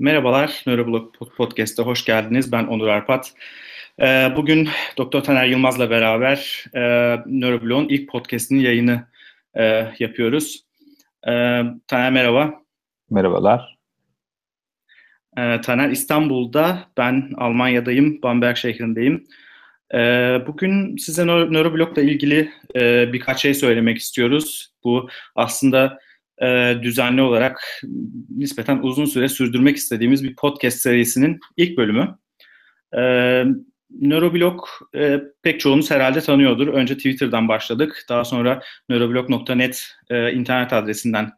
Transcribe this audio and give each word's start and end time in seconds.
Merhabalar, 0.00 0.62
Nöroblog 0.66 1.14
Podcast'a 1.36 1.82
hoş 1.82 2.04
geldiniz. 2.04 2.52
Ben 2.52 2.66
Onur 2.66 2.88
Arpat. 2.88 3.32
Ee, 4.00 4.32
bugün 4.36 4.68
Doktor 4.96 5.20
Taner 5.20 5.46
Yılmaz'la 5.46 5.90
beraber 5.90 6.64
e, 6.74 6.80
Nöroblog'un 7.26 7.88
ilk 7.88 8.08
podcast'inin 8.08 8.60
yayını 8.60 9.06
e, 9.54 9.92
yapıyoruz. 9.98 10.64
E, 11.26 11.32
Taner 11.86 12.12
merhaba. 12.12 12.54
Merhabalar. 13.10 13.78
Taner 15.36 15.90
İstanbul'da, 15.90 16.78
ben 16.96 17.30
Almanya'dayım, 17.36 18.22
Bamberg 18.22 18.56
şehrindeyim. 18.56 19.26
Bugün 20.46 20.96
size 20.96 21.26
Nöroblog'la 21.26 22.02
ilgili 22.02 22.50
birkaç 23.12 23.42
şey 23.42 23.54
söylemek 23.54 23.98
istiyoruz. 23.98 24.72
Bu 24.84 25.08
aslında 25.34 25.98
e, 26.42 26.78
düzenli 26.82 27.22
olarak 27.22 27.82
nispeten 28.36 28.78
uzun 28.82 29.04
süre 29.04 29.28
sürdürmek 29.28 29.76
istediğimiz 29.76 30.24
bir 30.24 30.36
podcast 30.36 30.78
serisinin 30.78 31.40
ilk 31.56 31.78
bölümü. 31.78 32.18
E, 32.98 33.44
Neuroblog 33.90 34.64
e, 34.94 35.20
pek 35.42 35.60
çoğunuz 35.60 35.90
herhalde 35.90 36.20
tanıyordur. 36.20 36.68
Önce 36.68 36.96
Twitter'dan 36.96 37.48
başladık. 37.48 38.04
Daha 38.08 38.24
sonra 38.24 38.62
neuroblog.net 38.88 39.84
e, 40.10 40.32
internet 40.32 40.72
adresinden 40.72 41.30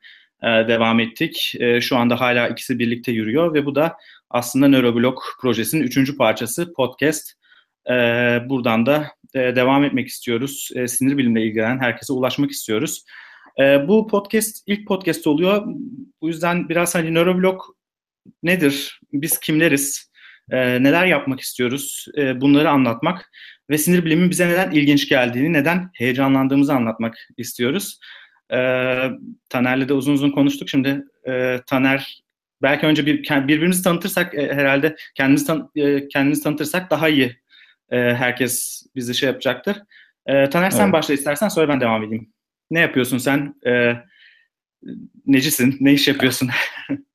devam 0.42 1.01
ettik. 1.01 1.55
Şu 1.80 1.97
anda 1.97 2.20
hala 2.20 2.48
ikisi 2.48 2.78
birlikte 2.78 3.12
yürüyor 3.12 3.55
ve 3.55 3.66
bu 3.66 3.75
da 3.75 3.97
aslında 4.30 4.69
Neuroblog 4.69 5.19
projesinin 5.41 5.83
üçüncü 5.83 6.16
parçası 6.16 6.73
podcast. 6.73 7.33
Buradan 8.48 8.87
da 8.87 9.06
devam 9.34 9.84
etmek 9.84 10.09
istiyoruz. 10.09 10.70
Sinir 10.87 11.16
bilimle 11.16 11.42
ilgilenen 11.42 11.78
herkese 11.78 12.12
ulaşmak 12.12 12.50
istiyoruz. 12.50 13.05
E, 13.61 13.88
bu 13.88 14.06
podcast 14.06 14.62
ilk 14.66 14.88
podcast 14.88 15.27
oluyor. 15.27 15.66
Bu 16.20 16.29
yüzden 16.29 16.69
biraz 16.69 16.95
hani 16.95 17.15
nöroblog 17.15 17.61
nedir? 18.42 19.01
Biz 19.12 19.41
kimleriz? 19.41 20.12
E, 20.51 20.83
neler 20.83 21.06
yapmak 21.06 21.41
istiyoruz? 21.41 22.06
E, 22.19 22.41
bunları 22.41 22.70
anlatmak 22.70 23.30
ve 23.70 23.78
sinir 23.78 24.05
bilimin 24.05 24.30
bize 24.30 24.48
neden 24.48 24.70
ilginç 24.70 25.08
geldiğini, 25.08 25.53
neden 25.53 25.91
heyecanlandığımızı 25.95 26.75
anlatmak 26.75 27.28
istiyoruz. 27.36 27.98
E, 28.53 28.58
Taner'le 29.48 29.89
de 29.89 29.92
uzun 29.92 30.12
uzun 30.12 30.30
konuştuk. 30.30 30.69
Şimdi 30.69 31.05
e, 31.28 31.61
Taner 31.67 32.23
belki 32.62 32.86
önce 32.86 33.06
bir 33.06 33.23
birbirimizi 33.48 33.84
tanıtırsak 33.84 34.34
e, 34.34 34.55
herhalde 34.55 34.97
kendimizi 35.14 35.47
tan 35.47 35.70
e, 35.77 36.08
kendimizi 36.08 36.42
tanıtırsak 36.42 36.91
daha 36.91 37.08
iyi 37.08 37.36
e, 37.91 37.97
herkes 37.97 38.83
bizi 38.97 39.14
şey 39.14 39.27
yapacaktır. 39.27 39.77
E, 40.27 40.48
Taner 40.48 40.70
sen 40.70 40.84
evet. 40.84 40.92
başla 40.92 41.14
istersen 41.14 41.48
sonra 41.48 41.69
ben 41.69 41.80
devam 41.80 42.05
edeyim. 42.05 42.33
Ne 42.73 42.81
yapıyorsun 42.81 43.19
sen? 43.19 43.55
E, 43.67 43.95
necisin? 45.27 45.77
Ne 45.81 45.92
iş 45.92 46.09
yapıyorsun? 46.09 46.51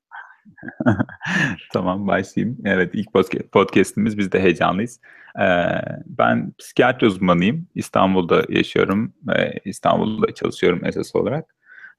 tamam 1.73 2.07
başlayayım. 2.07 2.57
Evet 2.65 2.91
ilk 2.93 3.13
podcastimiz 3.51 4.17
biz 4.17 4.31
de 4.31 4.39
heyecanlıyız. 4.39 4.99
Ee, 5.39 5.65
ben 6.05 6.53
psikiyatri 6.57 7.07
uzmanıyım. 7.07 7.67
İstanbul'da 7.75 8.43
yaşıyorum 8.49 9.13
ve 9.27 9.59
İstanbul'da 9.65 10.33
çalışıyorum 10.33 10.85
esas 10.85 11.15
olarak. 11.15 11.55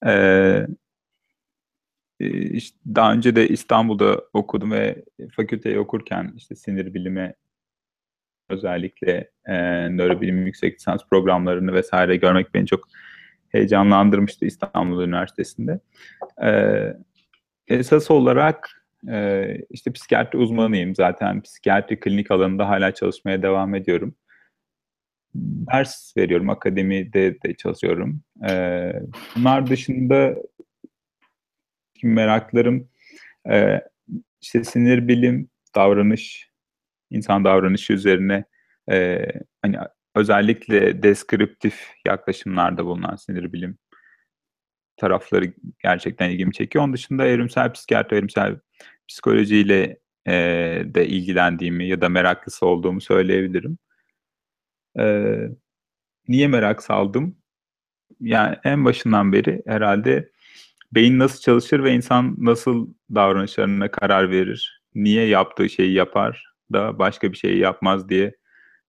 Ee, 0.06 0.66
işte 2.50 2.78
daha 2.94 3.12
önce 3.12 3.36
de 3.36 3.48
İstanbul'da 3.48 4.22
okudum 4.32 4.72
ve 4.72 5.04
fakülteyi 5.36 5.78
okurken 5.78 6.32
işte 6.36 6.54
sinir 6.54 6.94
bilimi 6.94 7.34
özellikle 8.48 9.30
e, 9.46 9.54
nörobilim 9.90 10.46
yüksek 10.46 10.74
lisans 10.74 11.00
programlarını 11.10 11.72
vesaire 11.72 12.16
görmek 12.16 12.54
beni 12.54 12.66
çok 12.66 12.88
heyecanlandırmıştı 13.48 14.46
İstanbul 14.46 15.02
Üniversitesi'nde. 15.02 15.80
Ee, 16.44 16.94
esas 17.68 18.10
olarak 18.10 18.70
e, 19.08 19.46
işte 19.70 19.92
psikiyatri 19.92 20.38
uzmanıyım. 20.38 20.94
Zaten 20.94 21.42
psikiyatri 21.42 22.00
klinik 22.00 22.30
alanında 22.30 22.68
hala 22.68 22.94
çalışmaya 22.94 23.42
devam 23.42 23.74
ediyorum. 23.74 24.14
Ders 25.34 26.16
veriyorum, 26.16 26.50
akademide 26.50 27.42
de 27.42 27.54
çalışıyorum. 27.54 28.22
Ee, 28.48 28.92
bunlar 29.36 29.66
dışında 29.66 30.34
meraklarım 32.02 32.88
e, 33.50 33.80
işte 34.40 34.64
sinir 34.64 35.08
bilim, 35.08 35.48
davranış, 35.74 36.50
insan 37.10 37.44
davranışı 37.44 37.92
üzerine 37.92 38.44
e, 38.90 39.26
hani 39.62 39.78
özellikle 40.18 41.02
deskriptif 41.02 41.90
yaklaşımlarda 42.06 42.84
bulunan 42.84 43.16
sinir 43.16 43.52
bilim 43.52 43.78
tarafları 44.96 45.52
gerçekten 45.82 46.30
ilgimi 46.30 46.52
çekiyor. 46.52 46.84
Onun 46.84 46.92
dışında 46.92 47.26
evrimsel 47.26 47.72
psikiyatri, 47.72 48.16
evrimsel 48.16 48.56
psikolojiyle 49.08 49.98
e, 50.26 50.32
de 50.84 51.06
ilgilendiğimi 51.08 51.88
ya 51.88 52.00
da 52.00 52.08
meraklısı 52.08 52.66
olduğumu 52.66 53.00
söyleyebilirim. 53.00 53.78
E, 54.98 55.36
niye 56.28 56.48
merak 56.48 56.82
saldım? 56.82 57.36
Yani 58.20 58.56
en 58.64 58.84
başından 58.84 59.32
beri 59.32 59.62
herhalde 59.66 60.30
beyin 60.92 61.18
nasıl 61.18 61.40
çalışır 61.40 61.84
ve 61.84 61.94
insan 61.94 62.36
nasıl 62.38 62.88
davranışlarına 63.14 63.90
karar 63.90 64.30
verir, 64.30 64.82
niye 64.94 65.26
yaptığı 65.26 65.68
şeyi 65.68 65.92
yapar 65.92 66.54
da 66.72 66.98
başka 66.98 67.32
bir 67.32 67.36
şeyi 67.36 67.58
yapmaz 67.58 68.08
diye 68.08 68.37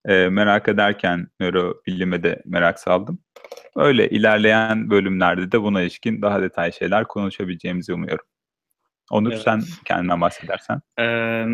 e, 0.08 0.28
merak 0.28 0.68
ederken 0.68 1.26
nörobilime 1.40 2.22
de 2.22 2.42
merak 2.44 2.80
saldım. 2.80 3.18
Öyle 3.76 4.10
ilerleyen 4.10 4.90
bölümlerde 4.90 5.52
de 5.52 5.62
buna 5.62 5.82
ilişkin 5.82 6.22
daha 6.22 6.42
detaylı 6.42 6.72
şeyler 6.72 7.04
konuşabileceğimizi 7.04 7.94
umuyorum. 7.94 8.24
Onur 9.10 9.32
evet. 9.32 9.42
sen 9.42 9.62
kendinden 9.84 10.20
bahsedersen. 10.20 10.80
Ee, 11.00 11.46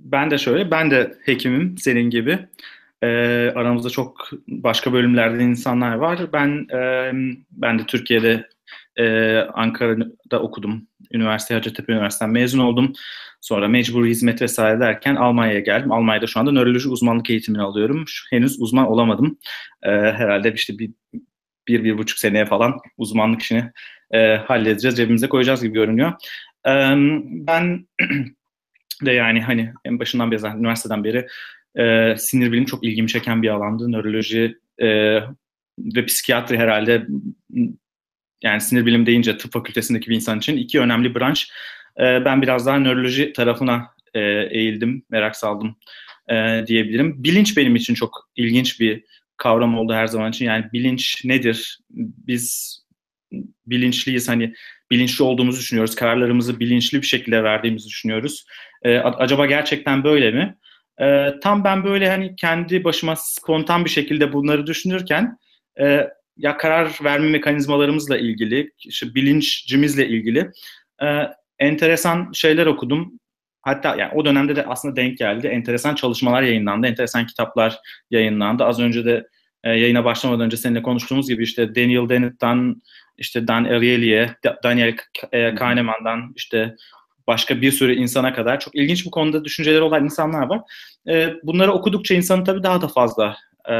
ben 0.00 0.30
de 0.30 0.38
şöyle, 0.38 0.70
ben 0.70 0.90
de 0.90 1.14
hekimim 1.24 1.78
senin 1.78 2.10
gibi. 2.10 2.38
Ee, 3.02 3.52
aramızda 3.54 3.90
çok 3.90 4.30
başka 4.48 4.92
bölümlerden 4.92 5.40
insanlar 5.40 5.94
var. 5.94 6.32
Ben 6.32 6.66
e, 6.72 7.12
ben 7.50 7.78
de 7.78 7.86
Türkiye'de 7.86 8.48
e, 8.96 9.36
Ankara'da 9.38 10.42
okudum. 10.42 10.86
Üniversite 11.12 11.54
Hacettepe 11.54 11.92
Üniversitesi'nden 11.92 12.32
mezun 12.32 12.58
oldum. 12.58 12.92
Sonra 13.40 13.68
mecbur 13.68 14.06
hizmet 14.06 14.42
vesaire 14.42 14.80
derken 14.80 15.16
Almanya'ya 15.16 15.60
geldim. 15.60 15.92
Almanya'da 15.92 16.26
şu 16.26 16.40
anda 16.40 16.52
nöroloji 16.52 16.88
uzmanlık 16.88 17.30
eğitimini 17.30 17.62
alıyorum. 17.62 18.04
Henüz 18.30 18.60
uzman 18.60 18.86
olamadım. 18.86 19.38
E, 19.82 19.90
herhalde 19.90 20.52
işte 20.52 20.78
bir, 20.78 20.90
bir, 21.68 21.84
bir 21.84 21.98
buçuk 21.98 22.18
seneye 22.18 22.46
falan 22.46 22.78
uzmanlık 22.96 23.42
işini 23.42 23.70
e, 24.10 24.36
halledeceğiz, 24.36 24.96
cebimize 24.96 25.28
koyacağız 25.28 25.62
gibi 25.62 25.72
görünüyor. 25.72 26.12
E, 26.66 26.72
ben 27.46 27.86
de 29.04 29.12
yani 29.12 29.40
hani 29.40 29.72
en 29.84 30.00
başından 30.00 30.30
beri, 30.30 30.46
üniversiteden 30.46 31.04
beri 31.04 31.26
e, 31.78 32.14
sinir 32.18 32.52
bilimi 32.52 32.66
çok 32.66 32.84
ilgimi 32.84 33.08
çeken 33.08 33.42
bir 33.42 33.48
alandı. 33.48 33.92
Nöroloji 33.92 34.58
e, 34.78 34.86
ve 35.78 36.06
psikiyatri 36.06 36.58
herhalde 36.58 37.06
yani 38.42 38.60
sinir 38.60 38.86
bilim 38.86 39.06
deyince 39.06 39.38
tıp 39.38 39.52
fakültesindeki 39.52 40.10
bir 40.10 40.14
insan 40.14 40.38
için 40.38 40.56
iki 40.56 40.80
önemli 40.80 41.14
branş. 41.14 41.50
E, 41.98 42.24
ben 42.24 42.42
biraz 42.42 42.66
daha 42.66 42.78
nöroloji 42.78 43.32
tarafına 43.32 43.86
e, 44.14 44.20
eğildim, 44.50 45.02
merak 45.10 45.36
saldım 45.36 45.76
e, 46.28 46.64
diyebilirim. 46.66 47.24
Bilinç 47.24 47.56
benim 47.56 47.76
için 47.76 47.94
çok 47.94 48.30
ilginç 48.36 48.80
bir 48.80 49.04
kavram 49.36 49.78
oldu 49.78 49.92
her 49.94 50.06
zaman 50.06 50.30
için. 50.30 50.44
Yani 50.44 50.64
bilinç 50.72 51.24
nedir? 51.24 51.78
Biz 51.90 52.76
bilinçliyiz 53.66 54.28
hani 54.28 54.54
bilinçli 54.90 55.24
olduğumuzu 55.24 55.60
düşünüyoruz. 55.60 55.94
Kararlarımızı 55.94 56.60
bilinçli 56.60 57.02
bir 57.02 57.06
şekilde 57.06 57.44
verdiğimizi 57.44 57.88
düşünüyoruz. 57.88 58.44
E, 58.82 58.98
acaba 58.98 59.46
gerçekten 59.46 60.04
böyle 60.04 60.30
mi? 60.30 60.56
E, 61.00 61.34
tam 61.42 61.64
ben 61.64 61.84
böyle 61.84 62.10
hani 62.10 62.36
kendi 62.36 62.84
başıma 62.84 63.16
spontan 63.16 63.84
bir 63.84 63.90
şekilde 63.90 64.32
bunları 64.32 64.66
düşünürken 64.66 65.38
e, 65.80 66.08
ya 66.36 66.56
karar 66.56 66.98
verme 67.04 67.28
mekanizmalarımızla 67.28 68.18
ilgili, 68.18 68.72
işte 68.78 69.14
bilincimizle 69.14 70.08
ilgili 70.08 70.50
e, 71.02 71.06
enteresan 71.60 72.32
şeyler 72.32 72.66
okudum. 72.66 73.12
Hatta 73.62 73.96
yani 73.96 74.12
o 74.14 74.24
dönemde 74.24 74.56
de 74.56 74.66
aslında 74.66 74.96
denk 74.96 75.18
geldi. 75.18 75.46
Enteresan 75.46 75.94
çalışmalar 75.94 76.42
yayınlandı, 76.42 76.86
enteresan 76.86 77.26
kitaplar 77.26 77.78
yayınlandı. 78.10 78.64
Az 78.64 78.80
önce 78.80 79.04
de 79.04 79.26
e, 79.64 79.70
yayına 79.70 80.04
başlamadan 80.04 80.44
önce 80.44 80.56
seninle 80.56 80.82
konuştuğumuz 80.82 81.28
gibi 81.28 81.42
işte 81.42 81.74
Daniel 81.74 82.08
Dennett'tan 82.08 82.82
işte 83.18 83.48
Dan 83.48 83.64
Ariely'e, 83.64 84.34
Daniel 84.62 84.96
e, 85.32 85.54
Kahneman'dan 85.54 86.32
işte 86.36 86.76
başka 87.26 87.60
bir 87.60 87.72
sürü 87.72 87.94
insana 87.94 88.34
kadar 88.34 88.60
çok 88.60 88.76
ilginç 88.76 89.06
bu 89.06 89.10
konuda 89.10 89.44
düşünceleri 89.44 89.82
olan 89.82 90.04
insanlar 90.04 90.46
var. 90.46 90.60
E, 91.08 91.34
bunları 91.42 91.72
okudukça 91.72 92.14
insanın 92.14 92.44
tabii 92.44 92.62
daha 92.62 92.82
da 92.82 92.88
fazla 92.88 93.36
e, 93.70 93.74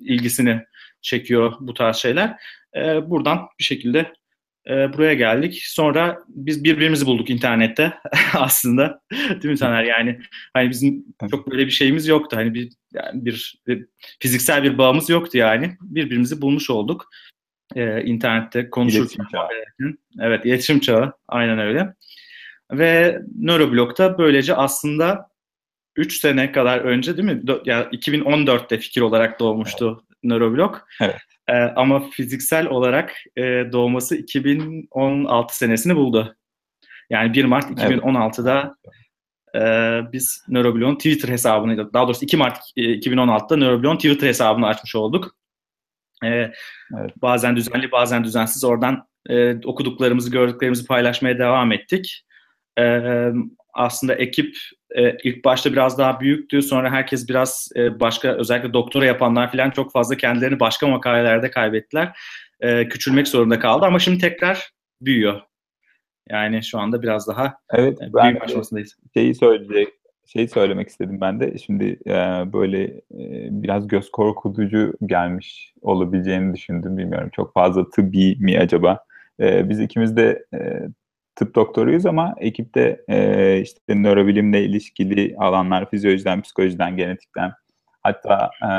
ilgisini 0.00 0.60
çekiyor 1.02 1.52
bu 1.60 1.74
tarz 1.74 1.96
şeyler. 1.96 2.36
E, 2.76 3.10
buradan 3.10 3.38
bir 3.58 3.64
şekilde 3.64 4.12
e, 4.68 4.92
buraya 4.92 5.14
geldik. 5.14 5.62
Sonra 5.64 6.18
biz 6.28 6.64
birbirimizi 6.64 7.06
bulduk 7.06 7.30
internette 7.30 7.94
aslında. 8.34 9.00
Değil 9.10 9.44
mi 9.44 9.56
Taner? 9.56 9.84
Yani 9.84 10.20
hani 10.54 10.70
bizim 10.70 11.04
çok 11.30 11.50
böyle 11.50 11.66
bir 11.66 11.70
şeyimiz 11.70 12.06
yoktu. 12.06 12.36
Hani 12.36 12.54
bir 12.54 12.72
yani 12.94 13.24
bir, 13.24 13.62
bir 13.66 13.86
fiziksel 14.20 14.62
bir 14.62 14.78
bağımız 14.78 15.10
yoktu 15.10 15.38
yani. 15.38 15.76
Birbirimizi 15.80 16.42
bulmuş 16.42 16.70
olduk. 16.70 17.10
E, 17.76 18.02
internette 18.02 18.70
konuşurken. 18.70 19.24
İletişim. 19.24 19.98
Evet, 20.20 20.46
iletişim 20.46 20.80
çağı. 20.80 21.12
Aynen 21.28 21.58
öyle. 21.58 21.94
Ve 22.72 23.18
Neuroblog'da 23.34 24.18
böylece 24.18 24.54
aslında 24.54 25.28
3 25.96 26.20
sene 26.20 26.52
kadar 26.52 26.78
önce 26.78 27.16
değil 27.16 27.28
mi? 27.28 27.42
Ya 27.46 27.60
yani 27.64 27.86
2014'te 27.96 28.78
fikir 28.78 29.00
olarak 29.00 29.40
doğmuştu 29.40 30.04
evet. 30.24 30.32
Neuroblog. 30.32 30.76
Evet. 31.00 31.16
Ee, 31.48 31.52
ama 31.52 32.10
fiziksel 32.10 32.66
olarak 32.66 33.12
e, 33.36 33.42
doğması 33.72 34.16
2016 34.16 35.58
senesini 35.58 35.96
buldu. 35.96 36.36
Yani 37.10 37.34
1 37.34 37.44
Mart 37.44 37.70
2016'da 37.70 38.74
evet. 39.54 39.66
e, 39.66 40.12
biz 40.12 40.44
Neuroblog'un 40.48 40.96
Twitter 40.96 41.28
hesabını, 41.28 41.92
daha 41.92 42.06
doğrusu 42.06 42.24
2 42.24 42.36
Mart 42.36 42.58
2016'da 42.76 43.56
Neuroblog'un 43.56 43.96
Twitter 43.96 44.28
hesabını 44.28 44.66
açmış 44.66 44.96
olduk. 44.96 45.36
E, 46.24 46.28
evet. 46.28 46.52
Bazen 47.22 47.56
düzenli, 47.56 47.92
bazen 47.92 48.24
düzensiz 48.24 48.64
oradan 48.64 49.08
e, 49.28 49.66
okuduklarımızı, 49.66 50.30
gördüklerimizi 50.30 50.86
paylaşmaya 50.86 51.38
devam 51.38 51.72
ettik. 51.72 52.24
E, 52.78 52.82
aslında 53.78 54.14
ekip 54.14 54.56
e, 54.90 55.16
ilk 55.24 55.44
başta 55.44 55.72
biraz 55.72 55.98
daha 55.98 56.20
büyüktü. 56.20 56.62
Sonra 56.62 56.90
herkes 56.90 57.28
biraz 57.28 57.68
e, 57.76 58.00
başka 58.00 58.28
özellikle 58.28 58.72
doktora 58.72 59.04
yapanlar 59.04 59.52
falan 59.52 59.70
çok 59.70 59.92
fazla 59.92 60.16
kendilerini 60.16 60.60
başka 60.60 60.86
makalelerde 60.86 61.50
kaybettiler. 61.50 62.18
E, 62.60 62.88
küçülmek 62.88 63.28
zorunda 63.28 63.58
kaldı 63.58 63.86
ama 63.86 63.98
şimdi 63.98 64.18
tekrar 64.18 64.70
büyüyor. 65.02 65.40
Yani 66.30 66.64
şu 66.64 66.78
anda 66.78 67.02
biraz 67.02 67.28
daha 67.28 67.54
evet, 67.70 67.98
e, 68.02 68.12
büyüme 68.12 68.40
aşamasındayız. 68.40 68.96
Şeyi 69.14 69.34
söyleyecek, 69.34 69.88
şeyi 70.26 70.48
söylemek 70.48 70.88
istedim 70.88 71.20
ben 71.20 71.40
de. 71.40 71.58
Şimdi 71.58 71.98
e, 72.06 72.12
böyle 72.52 72.84
e, 72.84 73.48
biraz 73.50 73.88
göz 73.88 74.10
korkutucu 74.10 74.94
gelmiş 75.06 75.74
olabileceğini 75.82 76.54
düşündüm. 76.54 76.96
Bilmiyorum 76.96 77.30
çok 77.32 77.54
fazla 77.54 77.90
tıbbi 77.90 78.36
mi 78.40 78.58
acaba? 78.58 79.04
E, 79.40 79.68
biz 79.68 79.80
ikimiz 79.80 80.16
de 80.16 80.44
e, 80.54 80.58
tıp 81.38 81.54
doktoruyuz 81.54 82.06
ama 82.06 82.34
ekipte 82.38 83.04
e, 83.08 83.60
işte 83.60 83.94
nörobilimle 83.94 84.64
ilişkili 84.64 85.36
alanlar 85.38 85.90
fizyolojiden, 85.90 86.42
psikolojiden, 86.42 86.96
genetikten 86.96 87.52
hatta 88.02 88.50
e, 88.62 88.70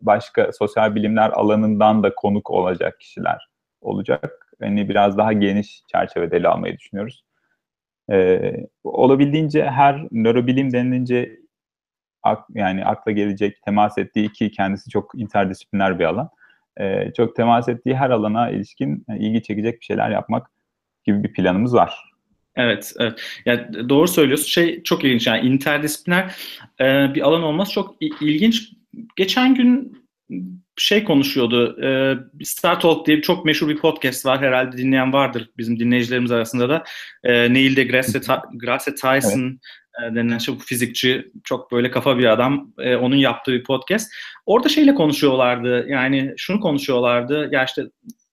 başka 0.00 0.52
sosyal 0.52 0.94
bilimler 0.94 1.30
alanından 1.30 2.02
da 2.02 2.14
konuk 2.14 2.50
olacak 2.50 3.00
kişiler 3.00 3.48
olacak. 3.80 4.46
Yani 4.60 4.88
biraz 4.88 5.18
daha 5.18 5.32
geniş 5.32 5.82
çerçevede 5.92 6.36
ele 6.36 6.48
almayı 6.48 6.78
düşünüyoruz. 6.78 7.24
E, 8.10 8.52
olabildiğince 8.84 9.64
her 9.70 10.06
nörobilim 10.12 10.72
denilince 10.72 11.38
ak, 12.22 12.46
yani 12.54 12.84
akla 12.84 13.12
gelecek 13.12 13.62
temas 13.62 13.98
ettiği 13.98 14.32
ki 14.32 14.50
kendisi 14.50 14.90
çok 14.90 15.10
interdisipliner 15.14 15.98
bir 15.98 16.04
alan. 16.04 16.30
E, 16.76 17.12
çok 17.12 17.36
temas 17.36 17.68
ettiği 17.68 17.96
her 17.96 18.10
alana 18.10 18.50
ilişkin 18.50 19.04
yani 19.08 19.18
ilgi 19.18 19.42
çekecek 19.42 19.80
bir 19.80 19.84
şeyler 19.84 20.10
yapmak 20.10 20.50
gibi 21.04 21.22
bir 21.22 21.32
planımız 21.32 21.74
var. 21.74 22.14
Evet, 22.56 22.92
evet. 23.00 23.20
Yani 23.46 23.88
doğru 23.88 24.08
söylüyorsun. 24.08 24.46
Şey 24.46 24.82
çok 24.82 25.04
ilginç 25.04 25.26
yani 25.26 25.48
interdisipliner 25.48 26.34
e, 26.80 27.14
bir 27.14 27.20
alan 27.20 27.42
olması 27.42 27.72
çok 27.72 27.96
ilginç. 28.20 28.72
Geçen 29.16 29.54
gün 29.54 30.04
şey 30.76 31.04
konuşuyordu. 31.04 31.82
E, 31.84 32.14
Star 32.44 32.80
Talk 32.80 33.06
diye 33.06 33.22
çok 33.22 33.44
meşhur 33.44 33.68
bir 33.68 33.76
podcast 33.76 34.26
var. 34.26 34.40
Herhalde 34.40 34.76
dinleyen 34.76 35.12
vardır 35.12 35.50
bizim 35.58 35.80
dinleyicilerimiz 35.80 36.30
arasında 36.30 36.68
da. 36.68 36.84
E, 37.24 37.52
Neil 37.52 37.76
deGrasse 37.76 38.20
Grasse 38.54 38.94
Tyson 38.94 39.60
evet. 40.02 40.12
e, 40.12 40.14
denilen 40.14 40.38
şey, 40.38 40.58
fizikçi 40.58 41.30
çok 41.44 41.72
böyle 41.72 41.90
kafa 41.90 42.18
bir 42.18 42.24
adam. 42.24 42.72
E, 42.78 42.96
onun 42.96 43.16
yaptığı 43.16 43.52
bir 43.52 43.64
podcast. 43.64 44.12
Orada 44.46 44.68
şeyle 44.68 44.94
konuşuyorlardı. 44.94 45.86
Yani 45.88 46.34
şunu 46.36 46.60
konuşuyorlardı. 46.60 47.48
Ya 47.52 47.64
işte 47.64 47.82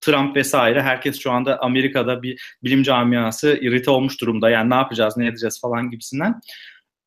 Trump 0.02 0.36
vesaire 0.36 0.82
herkes 0.82 1.20
şu 1.20 1.32
anda 1.32 1.60
Amerika'da 1.60 2.24
bir 2.24 2.56
bilim 2.64 2.84
camiası 2.84 3.58
irite 3.62 3.92
olmuş 3.92 4.22
durumda. 4.22 4.50
Yani 4.50 4.70
ne 4.70 4.76
yapacağız, 4.76 5.18
ne 5.18 5.28
edeceğiz 5.28 5.62
falan 5.62 5.90
gibisinden. 5.90 6.42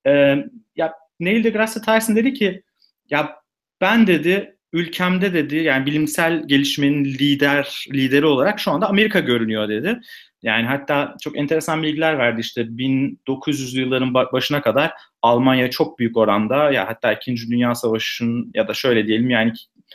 Ee, 0.07 0.37
ya 0.77 0.93
Neil 1.21 1.45
deGrasse 1.45 1.81
Tyson 1.81 2.17
dedi 2.17 2.35
ki 2.35 2.63
ya 3.11 3.37
ben 3.81 4.07
dedi 4.07 4.57
ülkemde 4.73 5.35
dedi 5.35 5.57
yani 5.57 5.87
bilimsel 5.87 6.43
gelişmenin 6.47 7.05
lider 7.05 7.87
lideri 7.93 8.27
olarak 8.27 8.61
şu 8.61 8.71
anda 8.71 8.89
Amerika 8.89 9.21
görünüyor 9.21 9.69
dedi. 9.69 10.01
Yani 10.43 10.67
hatta 10.67 11.17
çok 11.21 11.39
enteresan 11.39 11.83
bilgiler 11.83 12.19
verdi 12.19 12.41
işte 12.41 12.63
1900'lü 12.63 13.81
yılların 13.81 14.15
başına 14.15 14.63
kadar 14.63 14.93
Almanya 15.23 15.71
çok 15.71 15.99
büyük 15.99 16.17
oranda 16.17 16.73
ya 16.73 16.89
hatta 16.89 17.13
2. 17.13 17.51
Dünya 17.51 17.75
Savaşı'nın 17.75 18.51
ya 18.55 18.69
da 18.69 18.75
şöyle 18.75 19.07
diyelim 19.07 19.31
yani 19.31 19.53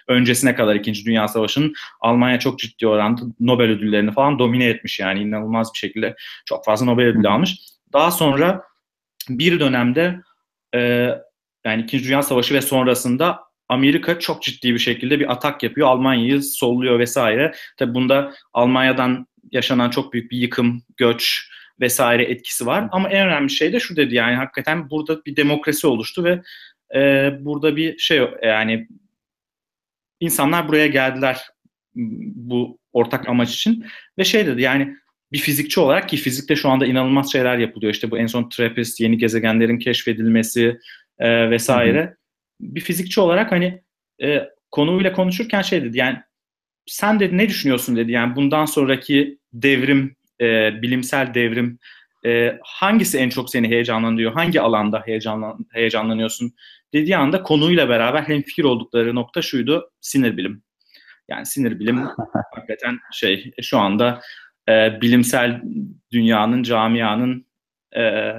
öncesine 0.10 0.56
kadar 0.56 0.76
2. 0.76 1.06
Dünya 1.06 1.28
Savaşı'nın 1.28 1.74
Almanya 2.02 2.40
çok 2.40 2.60
ciddi 2.60 2.88
oranda 2.88 3.22
Nobel 3.40 3.70
ödüllerini 3.70 4.12
falan 4.12 4.40
domine 4.40 4.66
etmiş 4.66 5.00
yani 5.00 5.20
inanılmaz 5.20 5.74
bir 5.74 5.80
şekilde 5.80 6.16
çok 6.46 6.66
fazla 6.66 6.86
Nobel 6.86 7.06
ödülü 7.06 7.30
almış. 7.30 7.60
Daha 7.94 8.12
sonra 8.12 8.64
bir 9.30 9.60
dönemde 9.60 10.22
e, 10.76 11.10
yani 11.66 11.82
2. 11.84 12.04
Dünya 12.04 12.24
Savaşı 12.24 12.54
ve 12.54 12.62
sonrasında 12.62 13.40
Amerika 13.70 14.20
çok 14.20 14.44
ciddi 14.44 14.74
bir 14.74 14.80
şekilde 14.80 15.20
bir 15.20 15.32
atak 15.32 15.64
yapıyor. 15.64 15.88
Almanya'yı 15.88 16.44
solluyor 16.44 17.00
vesaire. 17.00 17.54
Tabi 17.78 17.94
bunda 17.94 18.34
Almanya'dan 18.54 19.28
yaşanan 19.52 19.90
çok 19.90 20.14
büyük 20.14 20.32
bir 20.32 20.38
yıkım, 20.38 20.84
göç 20.98 21.50
vesaire 21.80 22.24
etkisi 22.24 22.66
var. 22.66 22.88
Ama 22.92 23.10
en 23.10 23.28
önemli 23.28 23.50
şey 23.50 23.74
de 23.74 23.80
şu 23.80 23.96
dedi 23.96 24.16
yani 24.16 24.36
hakikaten 24.36 24.90
burada 24.90 25.26
bir 25.26 25.36
demokrasi 25.36 25.88
oluştu 25.88 26.24
ve 26.24 26.42
e, 26.96 27.32
burada 27.40 27.76
bir 27.76 27.98
şey 27.98 28.30
yani 28.44 28.88
insanlar 30.20 30.68
buraya 30.68 30.88
geldiler 30.88 31.42
bu 32.36 32.80
ortak 32.94 33.30
amaç 33.30 33.56
için 33.56 33.86
ve 34.18 34.24
şey 34.24 34.46
dedi 34.46 34.62
yani 34.62 34.96
bir 35.32 35.38
fizikçi 35.38 35.80
olarak 35.80 36.10
ki 36.10 36.18
fizikte 36.18 36.56
şu 36.56 36.70
anda 36.70 36.86
inanılmaz 36.86 37.32
şeyler 37.32 37.58
yapılıyor. 37.58 37.94
İşte 37.94 38.12
bu 38.12 38.18
en 38.18 38.28
son 38.28 38.50
TRAPPIST, 38.50 39.00
yeni 39.00 39.18
gezegenlerin 39.18 39.80
keşfedilmesi 39.80 40.80
e, 41.20 41.50
vesaire. 41.50 42.02
Hı 42.02 42.06
hı. 42.06 42.16
Bir 42.60 42.82
fizikçi 42.82 43.22
olarak 43.22 43.52
hani 43.52 43.82
e, 44.24 44.50
konuyla 44.72 45.14
konuşurken 45.14 45.62
şey 45.62 45.84
dedi 45.84 45.98
yani 45.98 46.18
sen 46.86 47.20
dedi 47.20 47.38
ne 47.38 47.50
düşünüyorsun 47.50 47.96
dedi 47.96 48.12
yani 48.12 48.36
bundan 48.36 48.66
sonraki 48.66 49.38
devrim, 49.54 50.16
e, 50.42 50.82
bilimsel 50.82 51.34
devrim 51.34 51.80
e, 52.26 52.60
hangisi 52.64 53.18
en 53.18 53.30
çok 53.30 53.50
seni 53.50 53.68
heyecanlandırıyor? 53.68 54.34
Hangi 54.34 54.62
alanda 54.62 55.02
heyecanlan, 55.06 55.66
heyecanlanıyorsun? 55.74 56.54
dediği 56.94 57.18
anda 57.18 57.44
konuyla 57.44 57.90
beraber 57.90 58.22
hemfikir 58.22 58.64
oldukları 58.64 59.16
nokta 59.16 59.42
şuydu, 59.42 59.92
sinir 60.02 60.38
bilim. 60.38 60.64
Yani 61.28 61.46
sinir 61.46 61.80
bilim 61.80 61.98
hakikaten 62.56 63.00
şey 63.12 63.52
şu 63.62 63.80
anda 63.80 64.22
e, 64.70 65.02
bilimsel 65.02 65.62
dünyanın, 66.12 66.64
camianın 66.64 67.46
e, 67.98 68.34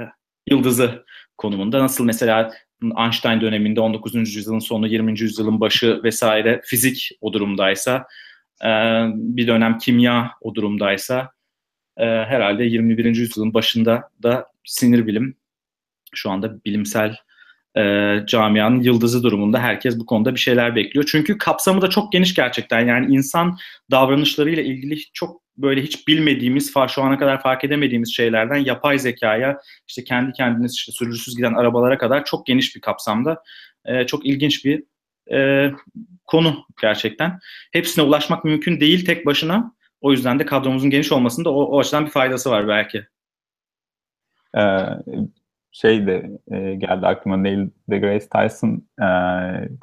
yıldızı 0.51 1.05
konumunda. 1.39 1.79
Nasıl 1.79 2.05
mesela 2.05 2.53
Einstein 2.99 3.41
döneminde 3.41 3.81
19. 3.81 4.15
yüzyılın 4.15 4.59
sonu, 4.59 4.87
20. 4.87 5.21
yüzyılın 5.21 5.61
başı 5.61 6.01
vesaire 6.05 6.61
fizik 6.65 7.11
o 7.21 7.33
durumdaysa, 7.33 8.07
e, 8.65 8.69
bir 9.15 9.47
dönem 9.47 9.79
kimya 9.79 10.31
o 10.41 10.55
durumdaysa, 10.55 11.31
e, 12.01 12.05
herhalde 12.05 12.65
21. 12.65 13.05
yüzyılın 13.05 13.55
başında 13.55 14.11
da 14.23 14.47
sinir 14.65 15.07
bilim 15.07 15.37
şu 16.15 16.31
anda 16.31 16.65
bilimsel 16.65 17.17
e, 17.77 18.17
camianın 18.27 18.81
yıldızı 18.81 19.23
durumunda 19.23 19.59
herkes 19.59 19.99
bu 19.99 20.07
konuda 20.07 20.35
bir 20.35 20.41
şeyler 20.41 20.77
bekliyor. 20.77 21.07
Çünkü 21.09 21.39
kapsamı 21.39 21.83
da 21.83 21.91
çok 21.91 22.13
geniş 22.13 22.35
gerçekten. 22.35 22.87
Yani 22.87 23.15
insan 23.15 23.59
davranışlarıyla 23.91 24.63
ilgili 24.63 25.01
çok 25.13 25.41
böyle 25.57 25.83
hiç 25.83 26.09
bilmediğimiz, 26.09 26.73
şu 26.89 27.03
ana 27.03 27.19
kadar 27.19 27.43
fark 27.43 27.65
edemediğimiz 27.65 28.15
şeylerden 28.15 28.57
yapay 28.57 28.99
zekaya, 28.99 29.59
işte 29.89 30.05
kendi 30.05 30.33
kendine 30.33 30.67
işte 30.67 30.93
sürücüsüz 30.93 31.37
giden 31.37 31.55
arabalara 31.55 31.99
kadar 31.99 32.25
çok 32.25 32.47
geniş 32.47 32.77
bir 32.77 32.81
kapsamda. 32.81 33.43
E, 33.85 34.07
çok 34.07 34.27
ilginç 34.27 34.65
bir 34.65 34.83
e, 35.33 35.71
konu 36.27 36.65
gerçekten. 36.83 37.39
Hepsine 37.73 38.05
ulaşmak 38.05 38.45
mümkün 38.45 38.81
değil 38.81 39.05
tek 39.05 39.27
başına. 39.27 39.73
O 40.01 40.13
yüzden 40.13 40.39
de 40.39 40.47
kadromuzun 40.47 40.91
geniş 40.91 41.13
olmasında 41.13 41.51
o, 41.51 41.63
o 41.63 41.79
açıdan 41.79 42.07
bir 42.07 42.11
faydası 42.11 42.51
var 42.51 42.69
belki. 42.69 43.07
Ee, 44.57 44.87
şey 45.73 46.07
de 46.07 46.31
e, 46.51 46.75
geldi 46.75 47.07
aklıma 47.07 47.37
Neil 47.37 47.71
deGrasse 47.91 48.29
Tyson 48.29 48.83
e, 48.99 49.07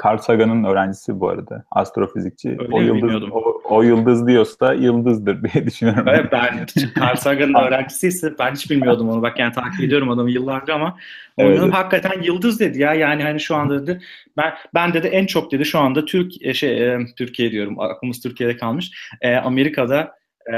Carl 0.03 0.17
Sagan'ın 0.17 0.63
öğrencisi 0.63 1.19
bu 1.19 1.29
arada 1.29 1.65
astrofizikçi. 1.71 2.49
Öyle 2.49 2.71
o 2.71 2.81
yıldız 2.81 3.23
o, 3.31 3.56
o 3.69 3.81
yıldız 3.81 4.27
diyorsa 4.27 4.73
yıldızdır 4.73 5.43
diye 5.53 5.65
düşünüyorum. 5.65 6.05
Evet 6.07 6.31
ben 6.31 6.67
Carl 7.01 7.15
Sagan'ın 7.15 7.53
öğrencisiyse 7.67 8.33
ben 8.39 8.55
hiç 8.55 8.71
bilmiyordum 8.71 9.09
onu. 9.09 9.21
Bak 9.21 9.39
yani 9.39 9.53
takip 9.53 9.81
ediyorum 9.81 10.09
adamı 10.09 10.31
yıllardır 10.31 10.73
ama 10.73 10.97
evet. 11.37 11.59
onun 11.59 11.71
hakikaten 11.71 12.21
yıldız 12.21 12.59
dedi 12.59 12.81
ya. 12.81 12.93
Yani 12.93 13.23
hani 13.23 13.39
şu 13.39 13.55
anda 13.55 13.87
dedi 13.87 14.01
ben 14.37 14.53
ben 14.73 14.93
dedi 14.93 15.07
en 15.07 15.25
çok 15.25 15.51
dedi 15.51 15.65
şu 15.65 15.79
anda 15.79 16.05
Türk 16.05 16.45
e, 16.45 16.53
şey 16.53 16.93
e, 16.93 16.99
Türkiye 17.17 17.51
diyorum. 17.51 17.79
Aklımız 17.79 18.21
Türkiye'de 18.21 18.57
kalmış. 18.57 18.91
E, 19.21 19.35
Amerika'da 19.35 20.11
e, 20.47 20.53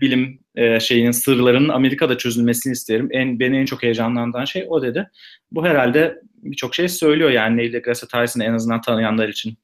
bilim 0.00 0.38
e, 0.54 0.80
şeyinin 0.80 1.10
sırlarının 1.10 1.68
Amerika'da 1.68 2.18
çözülmesini 2.18 2.72
isterim. 2.72 3.08
En 3.10 3.40
beni 3.40 3.58
en 3.58 3.64
çok 3.64 3.82
heyecanlandıran 3.82 4.44
şey 4.44 4.66
o 4.68 4.82
dedi. 4.82 5.10
Bu 5.52 5.66
herhalde 5.66 6.20
birçok 6.42 6.74
şey 6.74 6.88
söylüyor 6.88 7.30
yani 7.30 7.56
Neil 7.56 7.72
deGrasse 7.72 8.06
Tyson'ı 8.06 8.44
en 8.44 8.52
azından 8.52 8.80
tanıyanlar 8.80 9.28
için. 9.28 9.58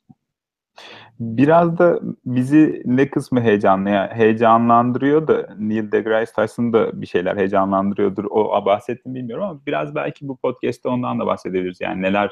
Biraz 1.20 1.78
da 1.78 2.00
bizi 2.24 2.82
ne 2.84 3.10
kısmı 3.10 3.40
heyecanlı, 3.40 3.90
yani 3.90 4.10
heyecanlandırıyor 4.12 5.26
da 5.28 5.54
Neil 5.58 5.92
deGrasse 5.92 6.32
Tyson 6.34 6.72
da 6.72 7.00
bir 7.00 7.06
şeyler 7.06 7.36
heyecanlandırıyordur. 7.36 8.24
O 8.24 8.64
bahsettim 8.64 9.14
bilmiyorum 9.14 9.44
ama 9.44 9.60
biraz 9.66 9.94
belki 9.94 10.28
bu 10.28 10.36
podcast'te 10.36 10.88
ondan 10.88 11.20
da 11.20 11.26
bahsedebiliriz. 11.26 11.80
Yani 11.80 12.02
neler 12.02 12.30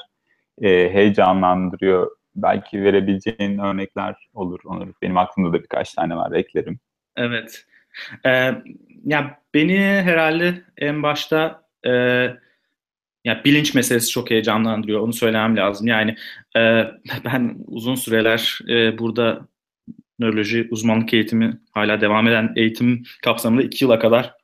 e, 0.62 0.68
heyecanlandırıyor. 0.68 2.10
Belki 2.36 2.82
verebileceğin 2.82 3.58
örnekler 3.58 4.28
olur. 4.34 4.60
Onur. 4.64 4.88
Benim 5.02 5.18
aklımda 5.18 5.52
da 5.52 5.62
birkaç 5.62 5.94
tane 5.94 6.16
var. 6.16 6.32
Eklerim. 6.32 6.78
Evet. 7.16 7.66
Ee, 8.26 8.54
ya 9.04 9.38
beni 9.54 9.78
herhalde 9.78 10.54
en 10.76 11.02
başta 11.02 11.62
e, 11.86 12.26
ya 13.24 13.42
bilinç 13.44 13.74
meselesi 13.74 14.10
çok 14.10 14.30
heyecanlandırıyor. 14.30 15.00
Onu 15.00 15.12
söylemem 15.12 15.56
lazım. 15.56 15.86
Yani 15.86 16.16
e, 16.56 16.60
ben 17.24 17.56
uzun 17.66 17.94
süreler 17.94 18.58
e, 18.68 18.98
burada 18.98 19.48
nöroloji 20.18 20.68
uzmanlık 20.70 21.14
eğitimi 21.14 21.60
hala 21.72 22.00
devam 22.00 22.28
eden 22.28 22.52
eğitim 22.56 23.02
kapsamında 23.22 23.62
iki 23.62 23.84
yıla 23.84 23.98
kadar 23.98 24.34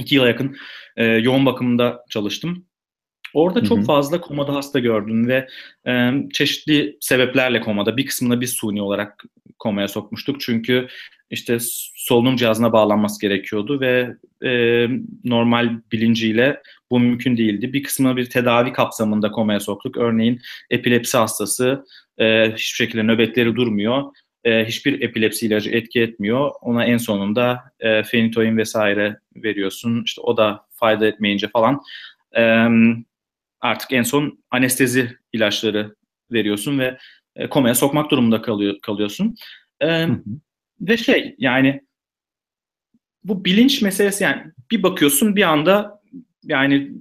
iki 0.00 0.14
yıla 0.14 0.28
yakın 0.28 0.56
e, 0.96 1.04
yoğun 1.04 1.46
bakımda 1.46 2.04
çalıştım. 2.10 2.66
Orada 3.34 3.58
Hı-hı. 3.58 3.68
çok 3.68 3.86
fazla 3.86 4.20
komada 4.20 4.54
hasta 4.54 4.78
gördüm 4.78 5.28
ve 5.28 5.48
e, 5.86 6.12
çeşitli 6.32 6.96
sebeplerle 7.00 7.60
komada 7.60 7.96
bir 7.96 8.06
kısmını 8.06 8.40
biz 8.40 8.50
suni 8.50 8.82
olarak 8.82 9.24
komaya 9.58 9.88
sokmuştuk. 9.88 10.40
Çünkü 10.40 10.88
işte 11.30 11.58
solunum 12.04 12.36
cihazına 12.36 12.72
bağlanması 12.72 13.20
gerekiyordu 13.20 13.80
ve 13.80 14.16
e, 14.44 14.86
normal 15.24 15.70
bilinciyle 15.92 16.62
bu 16.90 17.00
mümkün 17.00 17.36
değildi. 17.36 17.72
Bir 17.72 17.82
kısmını 17.82 18.16
bir 18.16 18.30
tedavi 18.30 18.72
kapsamında 18.72 19.30
komaya 19.30 19.60
soktuk. 19.60 19.96
Örneğin 19.96 20.40
epilepsi 20.70 21.16
hastası 21.16 21.84
e, 22.18 22.52
hiçbir 22.52 22.76
şekilde 22.76 23.02
nöbetleri 23.02 23.56
durmuyor. 23.56 24.02
E, 24.44 24.64
hiçbir 24.64 25.02
epilepsi 25.02 25.46
ilacı 25.46 25.70
etki 25.70 26.00
etmiyor. 26.00 26.50
Ona 26.60 26.84
en 26.84 26.96
sonunda 26.96 27.60
e, 27.80 28.02
fenitoin 28.02 28.56
vesaire 28.56 29.18
veriyorsun. 29.36 30.02
İşte 30.06 30.20
o 30.20 30.36
da 30.36 30.66
fayda 30.70 31.06
etmeyince 31.06 31.48
falan 31.48 31.80
e, 32.36 32.66
artık 33.60 33.92
en 33.92 34.02
son 34.02 34.38
anestezi 34.50 35.10
ilaçları 35.32 35.94
veriyorsun 36.32 36.78
ve 36.78 36.98
e, 37.36 37.48
komaya 37.48 37.74
sokmak 37.74 38.10
durumunda 38.10 38.42
kalıyor, 38.42 38.80
kalıyorsun. 38.82 39.34
E, 39.80 39.86
hı 39.86 40.12
hı. 40.12 40.22
Ve 40.80 40.96
şey 40.96 41.34
yani 41.38 41.80
bu 43.24 43.44
bilinç 43.44 43.82
meselesi 43.82 44.24
yani 44.24 44.42
bir 44.70 44.82
bakıyorsun 44.82 45.36
bir 45.36 45.42
anda 45.42 46.02
yani 46.42 46.92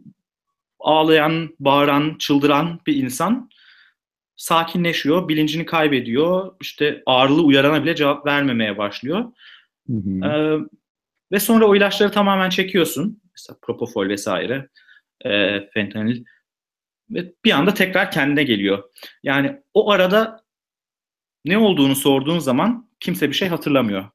ağlayan, 0.80 1.56
bağıran, 1.60 2.16
çıldıran 2.20 2.80
bir 2.88 2.96
insan 2.96 3.50
sakinleşiyor, 4.36 5.28
bilincini 5.28 5.66
kaybediyor, 5.66 6.56
işte 6.62 7.04
ağırlığı 7.06 7.42
uyarana 7.42 7.84
bile 7.84 7.96
cevap 7.96 8.26
vermemeye 8.26 8.78
başlıyor. 8.78 9.26
Hı 9.88 9.94
hı. 9.94 10.26
Ee, 10.26 10.60
ve 11.32 11.40
sonra 11.40 11.66
o 11.66 11.76
ilaçları 11.76 12.12
tamamen 12.12 12.50
çekiyorsun. 12.50 13.22
Mesela 13.32 13.58
propofol 13.62 14.10
vesaire, 14.10 14.70
e, 15.26 15.60
fentanil. 15.74 16.26
Ve 17.10 17.34
bir 17.46 17.52
anda 17.52 17.74
tekrar 17.74 18.12
kendine 18.12 18.44
geliyor. 18.44 18.84
Yani 19.24 19.62
o 19.74 19.92
arada 19.92 20.44
ne 21.46 21.58
olduğunu 21.58 21.96
sorduğun 21.96 22.40
zaman 22.40 22.90
kimse 23.00 23.30
bir 23.30 23.36
şey 23.36 23.48
hatırlamıyor. 23.48 24.10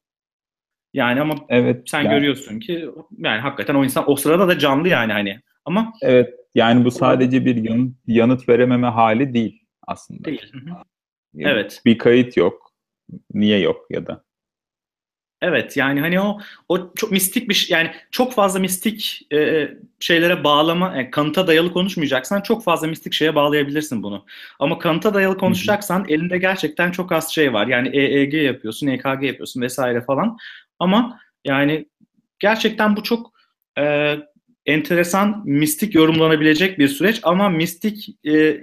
Yani 0.93 1.21
ama 1.21 1.35
evet, 1.49 1.89
sen 1.89 2.01
yani, 2.01 2.15
görüyorsun 2.15 2.59
ki 2.59 2.89
yani 3.17 3.39
hakikaten 3.39 3.75
o 3.75 3.83
insan 3.83 4.09
o 4.11 4.15
sırada 4.15 4.47
da 4.47 4.59
canlı 4.59 4.87
yani 4.87 5.13
hani. 5.13 5.39
Ama 5.65 5.93
Evet. 6.01 6.33
Yani 6.55 6.85
bu 6.85 6.91
sadece 6.91 7.45
bir 7.45 7.55
yanıt, 7.55 7.95
yanıt 8.07 8.49
verememe 8.49 8.87
hali 8.87 9.33
değil 9.33 9.63
aslında. 9.87 10.23
Değil. 10.23 10.51
Evet. 11.37 11.81
Bir 11.85 11.97
kayıt 11.97 12.37
yok. 12.37 12.73
Niye 13.33 13.59
yok 13.59 13.85
ya 13.89 14.07
da? 14.07 14.23
Evet 15.41 15.77
yani 15.77 15.99
hani 16.01 16.21
o 16.21 16.39
o 16.69 16.93
çok 16.95 17.11
mistik 17.11 17.49
bir 17.49 17.53
şey 17.53 17.77
yani 17.77 17.91
çok 18.11 18.33
fazla 18.33 18.59
mistik 18.59 19.27
e, 19.33 19.69
şeylere 19.99 20.43
bağlama 20.43 20.93
yani 20.95 21.11
kanıta 21.11 21.47
dayalı 21.47 21.73
konuşmayacaksan 21.73 22.41
çok 22.41 22.63
fazla 22.63 22.87
mistik 22.87 23.13
şeye 23.13 23.35
bağlayabilirsin 23.35 24.03
bunu. 24.03 24.25
Ama 24.59 24.79
kanıta 24.79 25.13
dayalı 25.13 25.37
konuşacaksan 25.37 26.05
elinde 26.09 26.37
gerçekten 26.37 26.91
çok 26.91 27.11
az 27.11 27.33
şey 27.33 27.53
var. 27.53 27.67
Yani 27.67 27.89
EEG 27.97 28.33
yapıyorsun, 28.33 28.87
EKG 28.87 29.23
yapıyorsun 29.23 29.61
vesaire 29.61 30.01
falan. 30.01 30.37
Ama 30.79 31.19
yani 31.45 31.85
gerçekten 32.39 32.95
bu 32.95 33.03
çok 33.03 33.31
e, 33.79 34.15
enteresan, 34.65 35.41
mistik 35.45 35.95
yorumlanabilecek 35.95 36.79
bir 36.79 36.87
süreç 36.87 37.19
ama 37.23 37.49
mistik 37.49 38.25
e, 38.27 38.61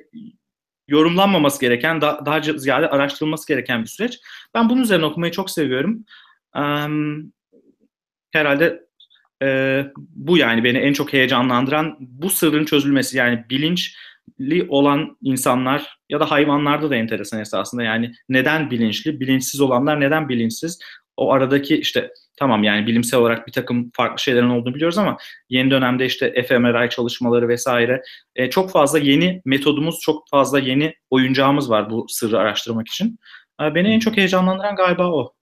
yorumlanmaması 0.89 1.61
gereken, 1.61 2.01
daha, 2.01 2.27
daha 2.27 2.41
ziyade 2.41 2.89
araştırılması 2.89 3.49
gereken 3.49 3.83
bir 3.83 3.89
süreç. 3.89 4.19
Ben 4.55 4.71
bunun 4.71 4.83
üzerine 4.83 5.05
okumayı 5.05 5.33
çok 5.33 5.51
seviyorum. 5.51 6.05
Um, 6.57 7.33
herhalde 8.33 8.87
e, 9.43 9.83
bu 9.97 10.39
yani 10.39 10.65
beni 10.65 10.79
en 10.79 10.93
çok 10.93 11.13
heyecanlandıran 11.13 11.97
bu 12.01 12.31
sırrın 12.31 12.65
çözülmesi 12.65 13.17
yani 13.17 13.45
bilinçli 13.51 14.67
olan 14.69 15.17
insanlar 15.23 15.99
ya 16.09 16.21
da 16.21 16.31
hayvanlarda 16.31 16.91
da 16.91 16.97
enteresan 16.97 17.41
esasında 17.41 17.83
yani 17.83 18.13
neden 18.29 18.71
bilinçli, 18.71 19.21
bilinçsiz 19.21 19.61
olanlar 19.61 20.01
neden 20.01 20.29
bilinçsiz? 20.29 20.79
O 21.17 21.33
aradaki 21.33 21.77
işte 21.77 22.11
tamam 22.37 22.65
yani 22.65 22.87
bilimsel 22.87 23.21
olarak 23.21 23.47
bir 23.47 23.53
takım 23.53 23.91
farklı 23.95 24.19
şeylerin 24.19 24.51
olduğunu 24.51 24.75
biliyoruz 24.75 24.99
ama 24.99 25.17
yeni 25.49 25.71
dönemde 25.71 26.07
işte 26.07 26.43
fMRI 26.43 26.91
çalışmaları 26.91 27.49
vesaire 27.49 28.03
e, 28.37 28.51
çok 28.51 28.71
fazla 28.71 28.99
yeni 28.99 29.43
metodumuz, 29.45 30.01
çok 30.01 30.29
fazla 30.29 30.59
yeni 30.59 30.95
oyuncağımız 31.11 31.71
var 31.71 31.91
bu 31.91 32.07
sırrı 32.09 32.39
araştırmak 32.39 32.89
için. 32.89 33.19
E, 33.63 33.75
beni 33.75 33.89
en 33.89 33.99
çok 33.99 34.17
heyecanlandıran 34.17 34.77
galiba 34.77 35.13
o. 35.13 35.33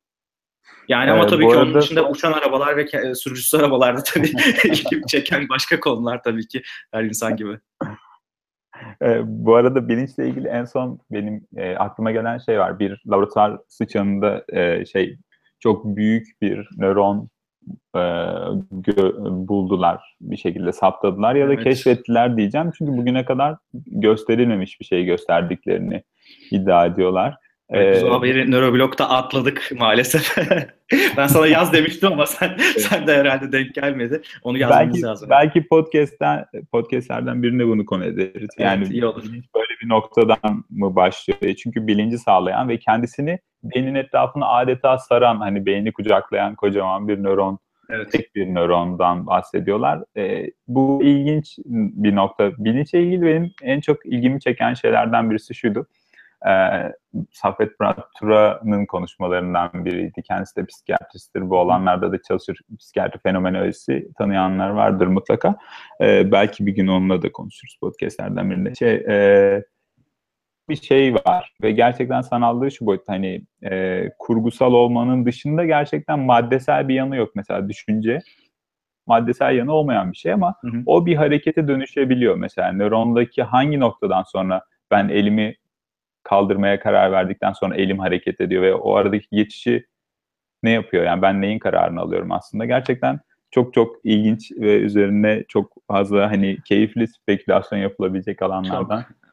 Yani 0.88 1.10
ama 1.10 1.24
ee, 1.24 1.26
tabii 1.26 1.48
ki 1.48 1.54
arada... 1.54 1.62
onun 1.62 1.74
dışında 1.74 2.08
uçan 2.08 2.32
arabalar 2.32 2.76
ve 2.76 3.14
sürücüsüz 3.14 3.60
arabalarda 3.60 4.02
tabii 4.02 4.30
ilgimi 4.64 5.06
çeken 5.06 5.48
başka 5.48 5.80
konular 5.80 6.22
tabii 6.22 6.48
ki 6.48 6.62
her 6.92 7.04
insan 7.04 7.36
gibi. 7.36 7.58
E, 9.02 9.20
bu 9.24 9.56
arada 9.56 9.88
bilinçle 9.88 10.28
ilgili 10.28 10.48
en 10.48 10.64
son 10.64 11.00
benim 11.10 11.46
e, 11.56 11.76
aklıma 11.76 12.12
gelen 12.12 12.38
şey 12.38 12.58
var. 12.58 12.78
Bir 12.78 13.02
laboratuvar 13.06 13.58
sıçanında 13.68 14.44
e, 14.48 14.84
şey 14.84 15.18
çok 15.64 15.96
büyük 15.96 16.26
bir 16.42 16.68
nöron 16.78 17.28
e, 17.94 17.98
gö- 17.98 19.48
buldular 19.48 20.16
bir 20.20 20.36
şekilde 20.36 20.72
saptadılar 20.72 21.34
ya 21.34 21.48
da 21.48 21.54
evet. 21.54 21.64
keşfettiler 21.64 22.36
diyeceğim. 22.36 22.70
Çünkü 22.78 22.92
bugüne 22.92 23.24
kadar 23.24 23.56
gösterilmemiş 23.86 24.80
bir 24.80 24.84
şey 24.84 25.04
gösterdiklerini 25.04 26.02
iddia 26.50 26.86
ediyorlar. 26.86 27.36
Evet, 27.70 28.02
ee, 28.02 28.08
haberi 28.08 28.50
nöroblokta 28.50 29.08
atladık 29.08 29.70
maalesef. 29.78 30.36
ben 31.16 31.26
sana 31.26 31.46
yaz 31.46 31.72
demiştim 31.72 32.12
ama 32.12 32.26
sen 32.26 32.56
sen 32.78 33.06
de 33.06 33.16
herhalde 33.16 33.52
denk 33.52 33.74
gelmedi. 33.74 34.22
Onu 34.42 34.58
yazmamız 34.58 34.94
belki, 34.94 35.02
lazım. 35.02 35.30
Belki 35.30 35.66
podcast'ten 35.66 36.44
podcast'lerden 36.72 37.42
birine 37.42 37.66
bunu 37.66 37.86
konu 37.86 38.04
ederiz. 38.04 38.48
Yani 38.58 38.82
evet, 38.82 38.92
iyi 38.92 39.06
olur. 39.06 39.24
Bir 39.84 39.88
noktadan 39.88 40.64
mı 40.70 40.96
başlıyor? 40.96 41.54
Çünkü 41.54 41.86
bilinci 41.86 42.18
sağlayan 42.18 42.68
ve 42.68 42.78
kendisini 42.78 43.38
beynin 43.62 43.94
etrafına 43.94 44.48
adeta 44.48 44.98
saran 44.98 45.36
hani 45.36 45.66
beyni 45.66 45.92
kucaklayan 45.92 46.54
kocaman 46.54 47.08
bir 47.08 47.22
nöron 47.22 47.58
Evet. 47.90 48.12
Tek 48.12 48.34
bir 48.34 48.54
nörondan 48.54 49.26
bahsediyorlar. 49.26 50.04
E, 50.16 50.50
bu 50.68 51.02
ilginç 51.02 51.58
bir 51.66 52.16
nokta. 52.16 52.50
Bilinçle 52.58 53.02
ilgili 53.02 53.26
benim 53.26 53.50
en 53.62 53.80
çok 53.80 54.06
ilgimi 54.06 54.40
çeken 54.40 54.74
şeylerden 54.74 55.30
birisi 55.30 55.54
şuydu 55.54 55.86
e, 56.46 56.52
Safet 57.30 57.72
Tura'nın 58.18 58.86
konuşmalarından 58.86 59.70
biriydi. 59.84 60.22
Kendisi 60.22 60.56
de 60.56 60.66
psikiyatristtir. 60.66 61.50
Bu 61.50 61.58
alanlarda 61.58 62.12
da 62.12 62.22
çalışır. 62.22 62.58
Psikiyatri 62.78 63.18
fenomenolojisi 63.18 64.08
tanıyanlar 64.18 64.70
vardır 64.70 65.06
mutlaka. 65.06 65.56
E, 66.00 66.32
belki 66.32 66.66
bir 66.66 66.72
gün 66.72 66.86
onunla 66.86 67.22
da 67.22 67.32
konuşuruz 67.32 67.76
podcastlerden 67.80 68.50
birinde. 68.50 68.74
Şey, 68.74 68.94
e, 68.94 69.64
bir 70.68 70.76
şey 70.76 71.14
var 71.14 71.52
ve 71.62 71.72
gerçekten 71.72 72.20
sanallığı 72.20 72.70
şu 72.70 72.86
boyutta 72.86 73.12
hani 73.12 73.42
e, 73.64 74.04
kurgusal 74.18 74.72
olmanın 74.72 75.26
dışında 75.26 75.64
gerçekten 75.64 76.18
maddesel 76.18 76.88
bir 76.88 76.94
yanı 76.94 77.16
yok. 77.16 77.30
Mesela 77.34 77.68
düşünce 77.68 78.18
maddesel 79.06 79.54
yanı 79.56 79.72
olmayan 79.72 80.12
bir 80.12 80.16
şey 80.16 80.32
ama 80.32 80.54
hı 80.60 80.68
hı. 80.68 80.82
o 80.86 81.06
bir 81.06 81.16
harekete 81.16 81.68
dönüşebiliyor. 81.68 82.36
Mesela 82.36 82.72
nörondaki 82.72 83.42
hangi 83.42 83.80
noktadan 83.80 84.22
sonra 84.22 84.62
ben 84.90 85.08
elimi 85.08 85.56
kaldırmaya 86.22 86.80
karar 86.80 87.12
verdikten 87.12 87.52
sonra 87.52 87.76
elim 87.76 87.98
hareket 87.98 88.40
ediyor 88.40 88.62
ve 88.62 88.74
o 88.74 88.94
aradaki 88.94 89.26
geçişi 89.32 89.86
ne 90.62 90.70
yapıyor? 90.70 91.04
Yani 91.04 91.22
ben 91.22 91.40
neyin 91.40 91.58
kararını 91.58 92.00
alıyorum 92.00 92.32
aslında? 92.32 92.64
Gerçekten 92.64 93.20
çok 93.50 93.74
çok 93.74 93.96
ilginç 94.04 94.52
ve 94.52 94.76
üzerine 94.76 95.44
çok 95.48 95.72
fazla 95.90 96.30
hani 96.30 96.58
keyifli 96.64 97.08
spekülasyon 97.08 97.78
yapılabilecek 97.78 98.42
alanlardan 98.42 99.02
çok. 99.02 99.23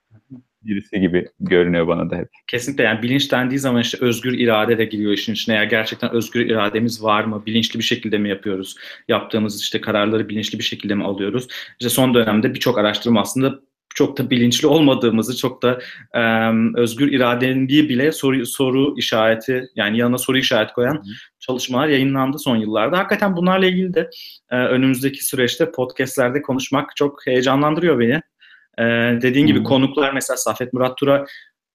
Birisi 0.64 1.00
gibi 1.00 1.28
görünüyor 1.40 1.88
bana 1.88 2.10
da 2.10 2.16
hep. 2.16 2.28
Kesinlikle 2.48 2.84
yani 2.84 3.02
bilinç 3.02 3.32
dendiği 3.32 3.60
zaman 3.60 3.82
işte 3.82 3.98
özgür 4.02 4.34
irade 4.34 4.78
de 4.78 4.86
giriyor 4.86 5.12
işin 5.12 5.34
içine. 5.34 5.56
Eğer 5.56 5.64
gerçekten 5.64 6.12
özgür 6.12 6.46
irademiz 6.46 7.04
var 7.04 7.24
mı? 7.24 7.44
Bilinçli 7.46 7.80
bir 7.80 7.84
şekilde 7.84 8.18
mi 8.18 8.30
yapıyoruz? 8.30 8.76
Yaptığımız 9.08 9.62
işte 9.62 9.82
kararları 9.82 10.30
bilinçli 10.30 10.60
bir 10.60 10.64
şekilde 10.64 10.96
mi 10.96 11.04
alıyoruz? 11.04 11.48
İşte 11.80 11.90
son 11.90 12.14
dönemde 12.14 12.54
birçok 12.54 12.78
araştırma 12.78 13.22
aslında 13.22 13.60
çok 13.96 14.18
da 14.18 14.30
bilinçli 14.30 14.68
olmadığımızı, 14.68 15.38
çok 15.38 15.64
da 15.64 15.80
e, 16.14 16.22
özgür 16.76 17.12
iradenin 17.12 17.68
bir 17.68 17.90
bile 17.90 18.12
soru, 18.12 18.46
soru 18.46 18.94
işareti 18.98 19.68
yani 19.76 19.98
yanına 19.98 20.18
soru 20.18 20.38
işareti 20.38 20.74
koyan 20.74 20.96
Hı. 20.96 21.02
çalışmalar 21.40 21.88
yayınlandı 21.88 22.40
son 22.40 22.58
yıllarda. 22.58 22.98
Hakikaten 22.98 23.36
bunlarla 23.36 23.66
ilgili 23.66 23.94
de 23.94 24.10
e, 24.50 24.58
önümüzdeki 24.58 25.26
süreçte 25.26 25.72
podcastlerde 25.72 26.42
konuşmak 26.42 26.96
çok 26.96 27.28
heyecanlandırıyor 27.28 28.00
beni. 28.00 28.22
E, 28.82 28.86
dediğin 29.22 29.48
gibi 29.48 29.64
konuklar 29.64 30.14
mesela 30.14 30.38
Safet 30.38 30.74
Murat 30.74 30.98
Tura 30.98 31.26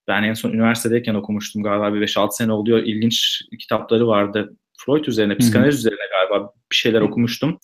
ben 0.09 0.23
en 0.23 0.35
son 0.35 0.53
üniversitedeyken 0.53 1.15
okumuştum 1.15 1.63
galiba 1.63 1.95
bir 1.95 2.07
5-6 2.07 2.37
sene 2.37 2.53
oluyor. 2.53 2.79
İlginç 2.79 3.43
kitapları 3.59 4.07
vardı. 4.07 4.57
Freud 4.79 5.05
üzerine, 5.05 5.37
psikanaliz 5.37 5.79
üzerine 5.79 6.01
galiba 6.11 6.53
bir 6.71 6.77
şeyler 6.77 7.01
okumuştum. 7.01 7.59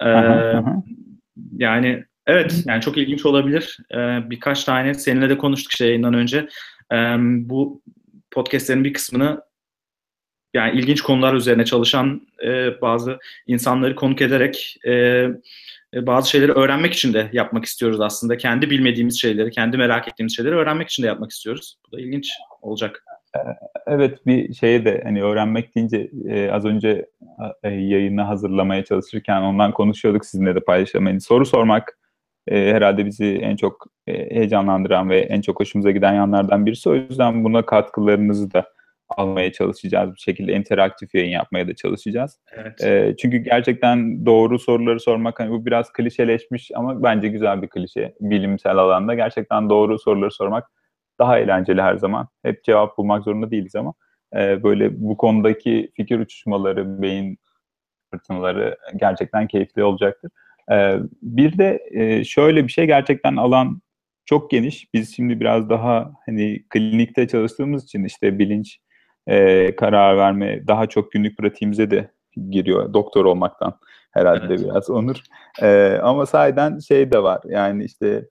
Ee, 0.00 0.52
yani 1.56 2.04
evet, 2.26 2.62
yani 2.66 2.80
çok 2.80 2.96
ilginç 2.98 3.26
olabilir. 3.26 3.78
Ee, 3.92 4.30
birkaç 4.30 4.64
tane 4.64 4.94
seninle 4.94 5.30
de 5.30 5.38
konuştuk 5.38 5.72
işte 5.72 5.86
yayından 5.86 6.14
önce. 6.14 6.48
Ee, 6.92 7.16
bu 7.20 7.82
podcastlerin 8.30 8.84
bir 8.84 8.92
kısmını 8.92 9.40
yani 10.54 10.78
ilginç 10.78 11.00
konular 11.00 11.34
üzerine 11.34 11.64
çalışan 11.64 12.28
e, 12.44 12.80
bazı 12.80 13.18
insanları 13.46 13.94
konuk 13.94 14.22
ederek 14.22 14.76
e, 14.86 15.26
bazı 16.02 16.30
şeyleri 16.30 16.52
öğrenmek 16.52 16.92
için 16.92 17.14
de 17.14 17.30
yapmak 17.32 17.64
istiyoruz 17.64 18.00
aslında. 18.00 18.36
Kendi 18.36 18.70
bilmediğimiz 18.70 19.20
şeyleri, 19.20 19.50
kendi 19.50 19.76
merak 19.76 20.08
ettiğimiz 20.08 20.36
şeyleri 20.36 20.54
öğrenmek 20.54 20.88
için 20.88 21.02
de 21.02 21.06
yapmak 21.06 21.30
istiyoruz. 21.30 21.76
Bu 21.86 21.96
da 21.96 22.00
ilginç 22.00 22.30
olacak. 22.62 23.04
Ee, 23.36 23.40
evet 23.86 24.26
bir 24.26 24.54
şeye 24.54 24.84
de 24.84 25.00
hani 25.04 25.22
öğrenmek 25.22 25.74
deyince 25.74 26.10
e, 26.28 26.50
az 26.50 26.64
önce 26.64 27.06
e, 27.62 27.68
yayını 27.68 28.22
hazırlamaya 28.22 28.84
çalışırken 28.84 29.42
ondan 29.42 29.72
konuşuyorduk 29.72 30.26
sizinle 30.26 30.54
de 30.54 30.60
paylaşalım. 30.60 31.06
Yani 31.06 31.20
soru 31.20 31.46
sormak 31.46 31.98
e, 32.48 32.72
herhalde 32.72 33.06
bizi 33.06 33.26
en 33.26 33.56
çok 33.56 33.86
e, 34.06 34.12
heyecanlandıran 34.12 35.10
ve 35.10 35.20
en 35.20 35.40
çok 35.40 35.60
hoşumuza 35.60 35.90
giden 35.90 36.12
yanlardan 36.14 36.66
birisi. 36.66 36.88
O 36.90 36.94
yüzden 36.94 37.44
buna 37.44 37.66
katkılarınızı 37.66 38.52
da 38.52 38.73
almaya 39.08 39.52
çalışacağız. 39.52 40.14
Bir 40.14 40.20
şekilde 40.20 40.52
interaktif 40.52 41.14
yayın 41.14 41.30
yapmaya 41.30 41.68
da 41.68 41.74
çalışacağız. 41.74 42.38
Evet. 42.52 42.84
E, 42.84 43.14
çünkü 43.18 43.36
gerçekten 43.36 44.26
doğru 44.26 44.58
soruları 44.58 45.00
sormak 45.00 45.40
hani 45.40 45.50
bu 45.50 45.66
biraz 45.66 45.92
klişeleşmiş 45.92 46.70
ama 46.74 47.02
bence 47.02 47.28
güzel 47.28 47.62
bir 47.62 47.68
klişe 47.68 48.14
bilimsel 48.20 48.76
alanda. 48.76 49.14
Gerçekten 49.14 49.70
doğru 49.70 49.98
soruları 49.98 50.30
sormak 50.30 50.70
daha 51.18 51.38
eğlenceli 51.38 51.82
her 51.82 51.96
zaman. 51.96 52.28
Hep 52.42 52.64
cevap 52.64 52.98
bulmak 52.98 53.24
zorunda 53.24 53.50
değiliz 53.50 53.74
ama 53.74 53.94
e, 54.36 54.62
böyle 54.62 55.00
bu 55.00 55.16
konudaki 55.16 55.92
fikir 55.96 56.18
uçuşmaları, 56.18 57.02
beyin 57.02 57.38
fırtınaları 58.10 58.76
gerçekten 58.96 59.46
keyifli 59.46 59.84
olacaktır. 59.84 60.30
E, 60.72 60.98
bir 61.22 61.58
de 61.58 61.80
e, 61.90 62.24
şöyle 62.24 62.64
bir 62.64 62.72
şey 62.72 62.86
gerçekten 62.86 63.36
alan 63.36 63.80
çok 64.24 64.50
geniş. 64.50 64.94
Biz 64.94 65.16
şimdi 65.16 65.40
biraz 65.40 65.70
daha 65.70 66.12
hani 66.26 66.64
klinikte 66.70 67.28
çalıştığımız 67.28 67.84
için 67.84 68.04
işte 68.04 68.38
bilinç, 68.38 68.78
e, 69.26 69.76
karar 69.76 70.16
verme 70.16 70.66
daha 70.66 70.86
çok 70.86 71.12
günlük 71.12 71.38
pratiğimize 71.38 71.90
de 71.90 72.10
giriyor 72.50 72.94
doktor 72.94 73.24
olmaktan 73.24 73.78
herhalde 74.10 74.46
evet. 74.54 74.60
biraz 74.60 74.90
onur. 74.90 75.16
E, 75.62 75.98
ama 76.02 76.26
sahiden 76.26 76.78
şey 76.78 77.12
de 77.12 77.22
var 77.22 77.40
yani 77.44 77.84
işte 77.84 78.28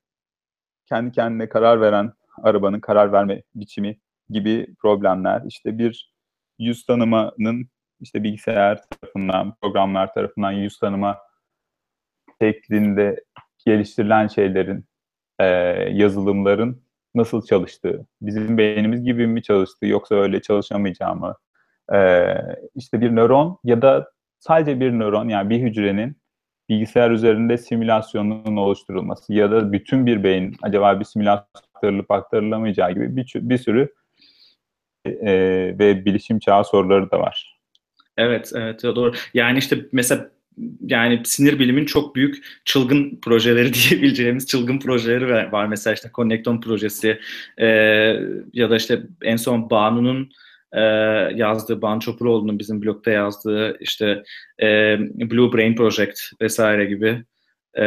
kendi 0.85 1.11
kendine 1.11 1.49
karar 1.49 1.81
veren 1.81 2.13
arabanın 2.43 2.79
karar 2.79 3.11
verme 3.11 3.43
biçimi 3.55 3.99
gibi 4.29 4.75
problemler. 4.81 5.41
İşte 5.47 5.77
bir 5.77 6.13
yüz 6.59 6.85
tanımanın 6.85 7.69
işte 7.99 8.23
bilgisayar 8.23 8.81
tarafından, 8.89 9.55
programlar 9.61 10.13
tarafından 10.13 10.51
yüz 10.51 10.79
tanıma 10.79 11.17
şeklinde 12.41 13.23
geliştirilen 13.65 14.27
şeylerin, 14.27 14.85
e, 15.39 15.45
yazılımların 15.91 16.82
nasıl 17.15 17.45
çalıştığı, 17.45 18.05
bizim 18.21 18.57
beynimiz 18.57 19.03
gibi 19.03 19.27
mi 19.27 19.43
çalıştığı 19.43 19.85
yoksa 19.85 20.15
öyle 20.15 20.41
çalışamayacağımı, 20.41 21.35
e, 21.93 22.35
işte 22.75 23.01
bir 23.01 23.15
nöron 23.15 23.57
ya 23.63 23.81
da 23.81 24.11
sadece 24.39 24.79
bir 24.79 24.91
nöron 24.91 25.29
yani 25.29 25.49
bir 25.49 25.59
hücrenin 25.59 26.17
bilgisayar 26.69 27.11
üzerinde 27.11 27.57
simülasyonunun 27.57 28.57
oluşturulması 28.57 29.33
ya 29.33 29.51
da 29.51 29.71
bütün 29.71 30.05
bir 30.05 30.23
beyin 30.23 30.55
acaba 30.61 30.99
bir 30.99 31.05
simülasyon 31.05 31.47
aktarılıp 31.75 32.11
aktarılamayacağı 32.11 32.91
gibi 32.91 33.15
bir, 33.15 33.33
bir 33.35 33.57
sürü 33.57 33.93
e, 35.05 35.33
ve 35.79 36.05
bilişim 36.05 36.39
çağı 36.39 36.65
soruları 36.65 37.11
da 37.11 37.19
var. 37.19 37.59
Evet, 38.17 38.51
evet 38.55 38.83
doğru. 38.83 39.13
Yani 39.33 39.57
işte 39.57 39.77
mesela 39.91 40.29
yani 40.81 41.21
sinir 41.25 41.59
bilimin 41.59 41.85
çok 41.85 42.15
büyük 42.15 42.45
çılgın 42.65 43.19
projeleri 43.21 43.73
diyebileceğimiz 43.89 44.47
çılgın 44.47 44.79
projeleri 44.79 45.51
var. 45.51 45.65
Mesela 45.65 45.93
işte 45.93 46.09
Connecton 46.13 46.61
projesi 46.61 47.19
e, 47.57 47.67
ya 48.53 48.69
da 48.69 48.75
işte 48.75 49.01
en 49.21 49.35
son 49.35 49.69
Banu'nun 49.69 50.29
e, 50.71 50.81
yazdığı, 51.35 51.81
Banu 51.81 51.99
Çopuroğlu'nun 51.99 52.59
bizim 52.59 52.81
blogda 52.81 53.11
yazdığı 53.11 53.77
işte 53.79 54.23
e, 54.61 54.97
Blue 54.99 55.53
Brain 55.53 55.75
Project 55.75 56.19
vesaire 56.41 56.85
gibi 56.85 57.23
e, 57.77 57.83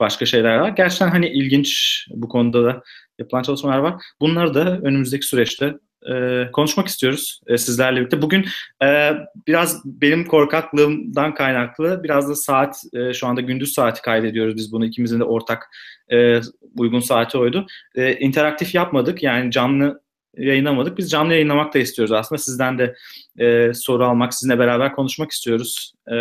başka 0.00 0.26
şeyler 0.26 0.58
var. 0.58 0.68
Gerçekten 0.68 1.08
hani 1.08 1.28
ilginç 1.28 2.06
bu 2.10 2.28
konuda 2.28 2.64
da 2.64 2.82
yapılan 3.18 3.42
çalışmalar 3.42 3.78
var. 3.78 4.02
Bunları 4.20 4.54
da 4.54 4.78
önümüzdeki 4.78 5.26
süreçte 5.26 5.74
e, 6.14 6.48
konuşmak 6.52 6.88
istiyoruz 6.88 7.40
e, 7.46 7.58
sizlerle 7.58 7.96
birlikte. 8.00 8.22
Bugün 8.22 8.46
e, 8.82 9.12
biraz 9.46 9.82
benim 9.84 10.24
korkaklığımdan 10.24 11.34
kaynaklı 11.34 12.00
biraz 12.04 12.28
da 12.28 12.34
saat 12.34 12.82
e, 12.92 13.14
şu 13.14 13.26
anda 13.26 13.40
gündüz 13.40 13.72
saati 13.72 14.02
kaydediyoruz 14.02 14.56
biz 14.56 14.72
bunu 14.72 14.84
ikimizin 14.84 15.20
de 15.20 15.24
ortak 15.24 15.70
e, 16.12 16.40
uygun 16.76 17.00
saati 17.00 17.38
oydu. 17.38 17.66
E, 17.94 18.12
interaktif 18.12 18.74
yapmadık 18.74 19.22
yani 19.22 19.50
canlı 19.50 20.00
yayınlamadık. 20.36 20.98
Biz 20.98 21.10
canlı 21.10 21.32
yayınlamak 21.32 21.74
da 21.74 21.78
istiyoruz 21.78 22.12
aslında. 22.12 22.38
Sizden 22.38 22.78
de 22.78 22.94
e, 23.38 23.74
soru 23.74 24.04
almak, 24.04 24.34
sizinle 24.34 24.58
beraber 24.58 24.92
konuşmak 24.92 25.30
istiyoruz 25.30 25.92
e, 26.08 26.14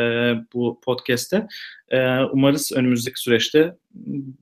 bu 0.54 0.82
podcast'te. 0.86 1.47
E, 1.89 2.19
umarız 2.32 2.71
önümüzdeki 2.76 3.21
süreçte 3.21 3.76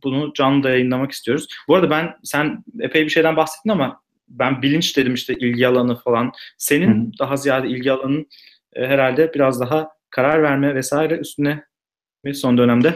bunu 0.03 0.34
canlı 0.34 0.63
da 0.63 0.69
yayınlamak 0.69 1.12
istiyoruz. 1.12 1.47
Bu 1.67 1.75
arada 1.75 1.89
ben, 1.89 2.15
sen 2.23 2.63
epey 2.79 3.03
bir 3.03 3.10
şeyden 3.10 3.36
bahsettin 3.36 3.69
ama 3.69 4.04
ben 4.27 4.61
bilinç 4.61 4.97
dedim 4.97 5.13
işte 5.13 5.33
ilgi 5.33 5.67
alanı 5.67 5.95
falan. 5.95 6.31
Senin 6.57 7.05
Hı. 7.05 7.11
daha 7.19 7.38
ziyade 7.38 7.67
ilgi 7.67 7.91
alanın 7.91 8.27
e, 8.73 8.88
herhalde 8.88 9.33
biraz 9.33 9.59
daha 9.59 9.89
karar 10.09 10.43
verme 10.43 10.75
vesaire 10.75 11.17
üstüne 11.17 11.63
mi 12.23 12.35
son 12.35 12.57
dönemde? 12.57 12.95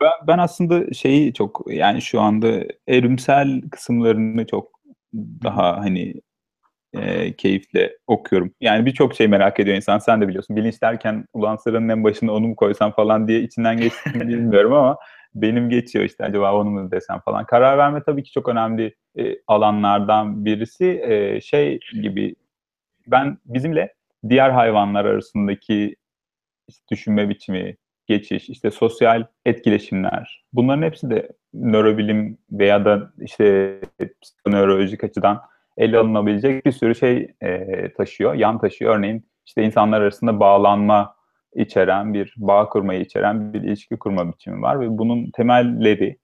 Ben, 0.00 0.26
ben 0.26 0.38
aslında 0.38 0.94
şeyi 0.94 1.34
çok 1.34 1.64
yani 1.66 2.02
şu 2.02 2.20
anda 2.20 2.64
evrimsel 2.86 3.60
kısımlarını 3.70 4.46
çok 4.46 4.80
daha 5.14 5.76
hani 5.76 6.14
e, 6.92 7.32
keyifle 7.36 7.96
okuyorum. 8.06 8.54
Yani 8.60 8.86
birçok 8.86 9.14
şey 9.14 9.28
merak 9.28 9.60
ediyor 9.60 9.76
insan. 9.76 9.98
Sen 9.98 10.20
de 10.20 10.28
biliyorsun. 10.28 10.56
Bilinç 10.56 10.82
derken 10.82 11.24
ulan 11.32 11.56
sıranın 11.56 11.88
en 11.88 12.04
başına 12.04 12.32
onu 12.32 12.48
mu 12.48 12.56
koysam 12.56 12.92
falan 12.92 13.28
diye 13.28 13.40
içinden 13.40 13.76
geçti 13.76 14.10
bilmiyorum 14.14 14.72
ama 14.72 14.96
benim 15.42 15.70
geçiyor 15.70 16.04
işte 16.04 16.24
acaba 16.24 16.54
onu 16.54 16.70
mu 16.70 16.90
desem 16.90 17.20
falan. 17.20 17.44
Karar 17.46 17.78
verme 17.78 18.02
tabii 18.02 18.22
ki 18.22 18.32
çok 18.32 18.48
önemli 18.48 18.94
e, 19.18 19.34
alanlardan 19.46 20.44
birisi. 20.44 21.00
E, 21.02 21.40
şey 21.40 21.80
gibi 22.02 22.34
ben 23.06 23.38
bizimle 23.44 23.94
diğer 24.28 24.50
hayvanlar 24.50 25.04
arasındaki 25.04 25.96
işte 26.68 26.84
düşünme 26.90 27.28
biçimi, 27.28 27.76
geçiş, 28.06 28.48
işte 28.48 28.70
sosyal 28.70 29.26
etkileşimler 29.46 30.44
bunların 30.52 30.82
hepsi 30.82 31.10
de 31.10 31.28
nörobilim 31.54 32.38
veya 32.50 32.84
da 32.84 33.12
işte 33.20 33.80
nörolojik 34.46 35.04
açıdan 35.04 35.42
ele 35.76 35.98
alınabilecek 35.98 36.66
bir 36.66 36.72
sürü 36.72 36.94
şey 36.94 37.34
e, 37.40 37.92
taşıyor, 37.92 38.34
yan 38.34 38.58
taşıyor. 38.58 38.96
Örneğin 38.96 39.26
işte 39.46 39.62
insanlar 39.62 40.00
arasında 40.00 40.40
bağlanma 40.40 41.14
içeren 41.54 42.14
bir 42.14 42.34
bağ 42.36 42.68
kurmayı 42.68 43.00
içeren 43.00 43.52
bir 43.52 43.62
ilişki 43.62 43.96
kurma 43.96 44.32
biçimi 44.32 44.62
var 44.62 44.80
ve 44.80 44.98
bunun 44.98 45.30
temelleri 45.30 46.18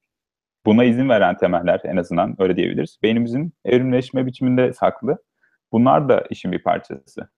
buna 0.67 0.85
izin 0.85 1.09
veren 1.09 1.37
temeller 1.37 1.81
en 1.85 1.97
azından 1.97 2.37
öyle 2.39 2.57
diyebiliriz. 2.57 2.99
Beynimizin 3.03 3.53
evrimleşme 3.65 4.27
biçiminde 4.27 4.73
saklı. 4.73 5.19
Bunlar 5.73 6.09
da 6.09 6.25
işin 6.31 6.53
bir 6.53 6.63
parçası. 6.63 7.29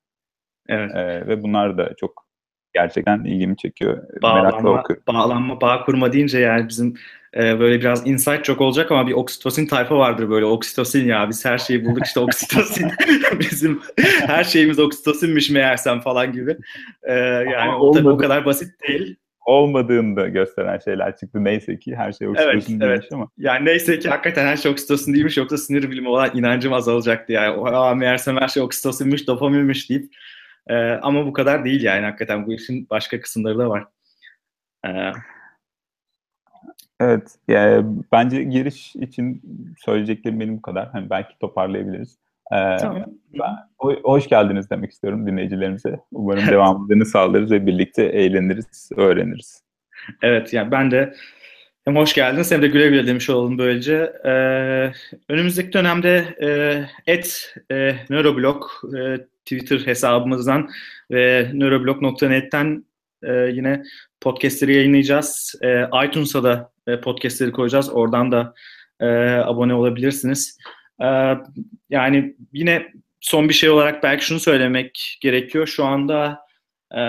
Evet. 0.68 0.90
Ee, 0.94 1.26
ve 1.26 1.42
bunlar 1.42 1.78
da 1.78 1.94
çok 1.96 2.26
gerçekten 2.74 3.24
ilgimi 3.24 3.56
çekiyor. 3.56 4.22
Bağlanma, 4.22 4.42
Merakla 4.42 4.70
okuyorum. 4.70 5.04
Bağlanma, 5.08 5.60
bağ 5.60 5.84
kurma 5.84 6.12
deyince 6.12 6.38
yani 6.38 6.68
bizim 6.68 6.94
e, 7.36 7.60
böyle 7.60 7.80
biraz 7.80 8.06
insight 8.06 8.44
çok 8.44 8.60
olacak 8.60 8.92
ama 8.92 9.06
bir 9.06 9.12
oksitosin 9.12 9.66
tayfa 9.66 9.98
vardır 9.98 10.30
böyle 10.30 10.44
oksitosin 10.44 11.06
ya 11.06 11.28
biz 11.28 11.44
her 11.44 11.58
şeyi 11.58 11.84
bulduk 11.84 12.06
işte 12.06 12.20
oksitosin 12.20 12.90
bizim 13.40 13.80
her 14.26 14.44
şeyimiz 14.44 14.78
oksitosinmiş 14.78 15.50
meğersem 15.50 16.00
falan 16.00 16.32
gibi. 16.32 16.56
E, 17.02 17.14
yani 17.52 17.74
o 17.74 17.92
tabii 17.92 18.08
o 18.08 18.16
kadar 18.16 18.44
basit 18.44 18.88
değil 18.88 19.16
olmadığını 19.46 20.16
da 20.16 20.28
gösteren 20.28 20.78
şeyler 20.78 21.16
çıktı. 21.16 21.44
Neyse 21.44 21.78
ki 21.78 21.96
her 21.96 22.12
şey 22.12 22.28
oksitosin 22.28 22.80
evet, 22.80 23.00
evet. 23.00 23.12
ama. 23.12 23.28
Yani 23.38 23.64
neyse 23.64 23.98
ki 23.98 24.08
hakikaten 24.08 24.46
her 24.46 24.56
şey 24.56 24.72
oksitosin 24.72 25.14
değilmiş 25.14 25.36
yoksa 25.36 25.58
sinir 25.58 25.90
bilimi 25.90 26.08
olan 26.08 26.30
inancım 26.34 26.72
azalacaktı 26.72 27.32
yani. 27.32 27.68
Aa, 27.76 27.94
meğersem 27.94 28.36
her 28.36 28.48
şey 28.48 28.62
oksitosinmiş, 28.62 29.26
dopaminmiş 29.26 29.90
deyip 29.90 30.14
e, 30.66 30.74
ama 30.90 31.26
bu 31.26 31.32
kadar 31.32 31.64
değil 31.64 31.82
yani 31.82 32.04
hakikaten 32.04 32.46
bu 32.46 32.52
işin 32.52 32.86
başka 32.90 33.20
kısımları 33.20 33.58
da 33.58 33.68
var. 33.70 33.84
E, 34.86 34.90
Evet, 37.00 37.34
yani 37.48 37.86
bence 38.12 38.42
giriş 38.42 38.96
için 38.96 39.42
söyleyeceklerim 39.78 40.40
benim 40.40 40.56
bu 40.56 40.62
kadar. 40.62 40.88
Hani 40.88 41.10
belki 41.10 41.38
toparlayabiliriz. 41.38 42.18
Ee, 42.52 42.76
tamam. 42.76 43.04
Ben 43.38 43.56
hoş 44.04 44.28
geldiniz 44.28 44.70
demek 44.70 44.90
istiyorum 44.90 45.26
dinleyicilerimize. 45.26 46.00
Umarım 46.12 46.46
devamlılığını 46.50 47.06
sağlarız 47.06 47.50
ve 47.50 47.66
birlikte 47.66 48.04
eğleniriz, 48.04 48.90
öğreniriz. 48.96 49.62
Evet, 50.22 50.52
yani 50.52 50.70
ben 50.70 50.90
de 50.90 51.14
hem 51.84 51.96
hoş 51.96 52.14
geldiniz 52.14 52.52
hem 52.52 52.62
de 52.62 52.68
güle 52.68 52.88
güle 52.88 53.06
demiş 53.06 53.30
olalım 53.30 53.58
böylece. 53.58 54.12
Ee, 54.24 54.92
önümüzdeki 55.28 55.72
dönemde 55.72 56.36
e, 56.42 56.80
et 57.12 57.54
e, 57.70 57.94
Neuroblog 58.10 58.64
e, 58.98 59.18
Twitter 59.44 59.78
hesabımızdan 59.86 60.68
ve 61.10 61.50
neuroblog.net'ten 61.52 62.84
e, 63.22 63.32
yine 63.32 63.82
podcastleri 64.20 64.74
yayınlayacağız. 64.74 65.54
E, 65.62 65.84
iTunes'a 66.06 66.42
da 66.42 66.70
e, 66.86 67.00
podcastleri 67.00 67.52
koyacağız. 67.52 67.90
Oradan 67.90 68.32
da 68.32 68.54
e, 69.00 69.06
abone 69.26 69.74
olabilirsiniz. 69.74 70.58
E, 71.02 71.34
yani 71.90 72.36
yine 72.52 72.92
son 73.20 73.48
bir 73.48 73.54
şey 73.54 73.70
olarak 73.70 74.02
belki 74.02 74.24
şunu 74.24 74.40
söylemek 74.40 75.18
gerekiyor. 75.20 75.66
Şu 75.66 75.84
anda 75.84 76.38
e, 76.92 77.00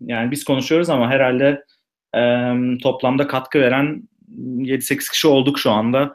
yani 0.00 0.30
biz 0.30 0.44
konuşuyoruz 0.44 0.90
ama 0.90 1.10
herhalde 1.10 1.64
e, 2.16 2.52
toplamda 2.82 3.26
katkı 3.26 3.60
veren 3.60 4.02
7-8 4.38 5.10
kişi 5.10 5.28
olduk 5.28 5.58
şu 5.58 5.70
anda. 5.70 6.12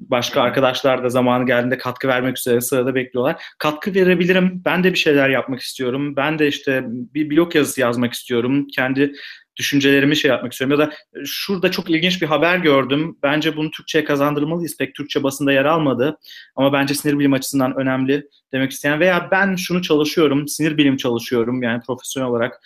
Başka 0.00 0.42
arkadaşlar 0.42 1.04
da 1.04 1.08
zamanı 1.08 1.46
geldiğinde 1.46 1.78
katkı 1.78 2.08
vermek 2.08 2.38
üzere 2.38 2.60
sırada 2.60 2.94
bekliyorlar. 2.94 3.42
Katkı 3.58 3.94
verebilirim. 3.94 4.62
Ben 4.64 4.84
de 4.84 4.92
bir 4.92 4.98
şeyler 4.98 5.28
yapmak 5.28 5.60
istiyorum. 5.60 6.16
Ben 6.16 6.38
de 6.38 6.48
işte 6.48 6.84
bir 6.88 7.30
blog 7.30 7.54
yazısı 7.54 7.80
yazmak 7.80 8.12
istiyorum. 8.12 8.66
Kendi 8.66 9.12
düşüncelerimi 9.56 10.16
şey 10.16 10.30
yapmak 10.30 10.52
istiyorum. 10.52 10.80
Ya 10.80 10.86
da 10.86 10.92
şurada 11.24 11.70
çok 11.70 11.90
ilginç 11.90 12.22
bir 12.22 12.26
haber 12.26 12.58
gördüm. 12.58 13.18
Bence 13.22 13.56
bunu 13.56 13.70
Türkçe'ye 13.70 14.04
kazandırmalıyız. 14.04 14.76
Pek 14.76 14.94
Türkçe 14.94 15.22
basında 15.22 15.52
yer 15.52 15.64
almadı. 15.64 16.18
Ama 16.56 16.72
bence 16.72 16.94
sinir 16.94 17.18
bilim 17.18 17.32
açısından 17.32 17.76
önemli 17.76 18.28
demek 18.52 18.70
isteyen 18.70 19.00
veya 19.00 19.28
ben 19.30 19.56
şunu 19.56 19.82
çalışıyorum, 19.82 20.48
sinir 20.48 20.76
bilim 20.76 20.96
çalışıyorum 20.96 21.62
yani 21.62 21.82
profesyonel 21.86 22.28
olarak 22.30 22.60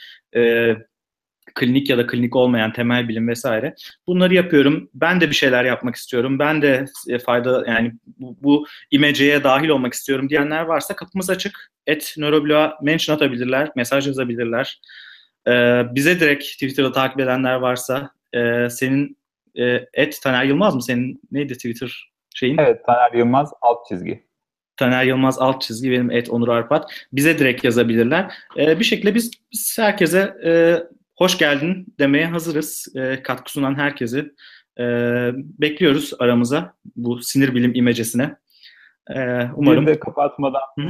klinik 1.54 1.90
ya 1.90 1.98
da 1.98 2.06
klinik 2.06 2.36
olmayan 2.36 2.72
temel 2.72 3.08
bilim 3.08 3.28
vesaire. 3.28 3.74
Bunları 4.06 4.34
yapıyorum. 4.34 4.90
Ben 4.94 5.20
de 5.20 5.30
bir 5.30 5.34
şeyler 5.34 5.64
yapmak 5.64 5.94
istiyorum. 5.94 6.38
Ben 6.38 6.62
de 6.62 6.84
e, 7.08 7.18
fayda 7.18 7.64
yani 7.66 7.92
bu, 8.06 8.36
bu 8.42 8.66
imeceye 8.90 9.44
dahil 9.44 9.68
olmak 9.68 9.94
istiyorum 9.94 10.28
diyenler 10.28 10.62
varsa 10.62 10.96
kapımız 10.96 11.30
açık. 11.30 11.70
Et 11.86 12.14
Nöroblog'a 12.16 12.78
mention 12.82 13.16
atabilirler, 13.16 13.70
mesaj 13.76 14.06
yazabilirler. 14.06 14.80
Ee, 15.48 15.82
bize 15.94 16.20
direkt 16.20 16.44
Twitter'da 16.44 16.92
takip 16.92 17.20
edenler 17.20 17.54
varsa 17.54 18.10
e, 18.32 18.70
senin 18.70 19.18
e, 19.54 19.84
et 19.94 20.22
Taner 20.22 20.44
Yılmaz 20.44 20.74
mı? 20.74 20.82
Senin 20.82 21.20
neydi 21.32 21.54
Twitter 21.54 22.10
şeyin? 22.34 22.58
Evet 22.58 22.84
Taner 22.86 23.12
Yılmaz 23.12 23.52
alt 23.60 23.86
çizgi. 23.88 24.28
Taner 24.76 25.04
Yılmaz 25.04 25.38
alt 25.38 25.62
çizgi 25.62 25.90
benim 25.90 26.10
et 26.10 26.30
Onur 26.30 26.48
Arpat. 26.48 26.92
Bize 27.12 27.38
direkt 27.38 27.64
yazabilirler. 27.64 28.32
Ee, 28.56 28.78
bir 28.78 28.84
şekilde 28.84 29.14
biz, 29.14 29.30
biz 29.52 29.78
herkese 29.78 30.34
e, 30.44 30.50
hoş 31.18 31.38
geldin 31.38 31.86
demeye 31.98 32.26
hazırız. 32.26 32.88
E, 32.96 33.22
katkı 33.22 33.52
sunan 33.52 33.74
herkesi 33.74 34.32
e, 34.80 34.84
bekliyoruz 35.34 36.12
aramıza 36.18 36.74
bu 36.96 37.22
sinir 37.22 37.54
bilim 37.54 37.74
imecesine. 37.74 38.36
E, 39.10 39.20
umarım. 39.54 39.86
Bir 39.86 39.92
de 39.92 40.00
kapatmadan 40.00 40.60
Hı? 40.78 40.88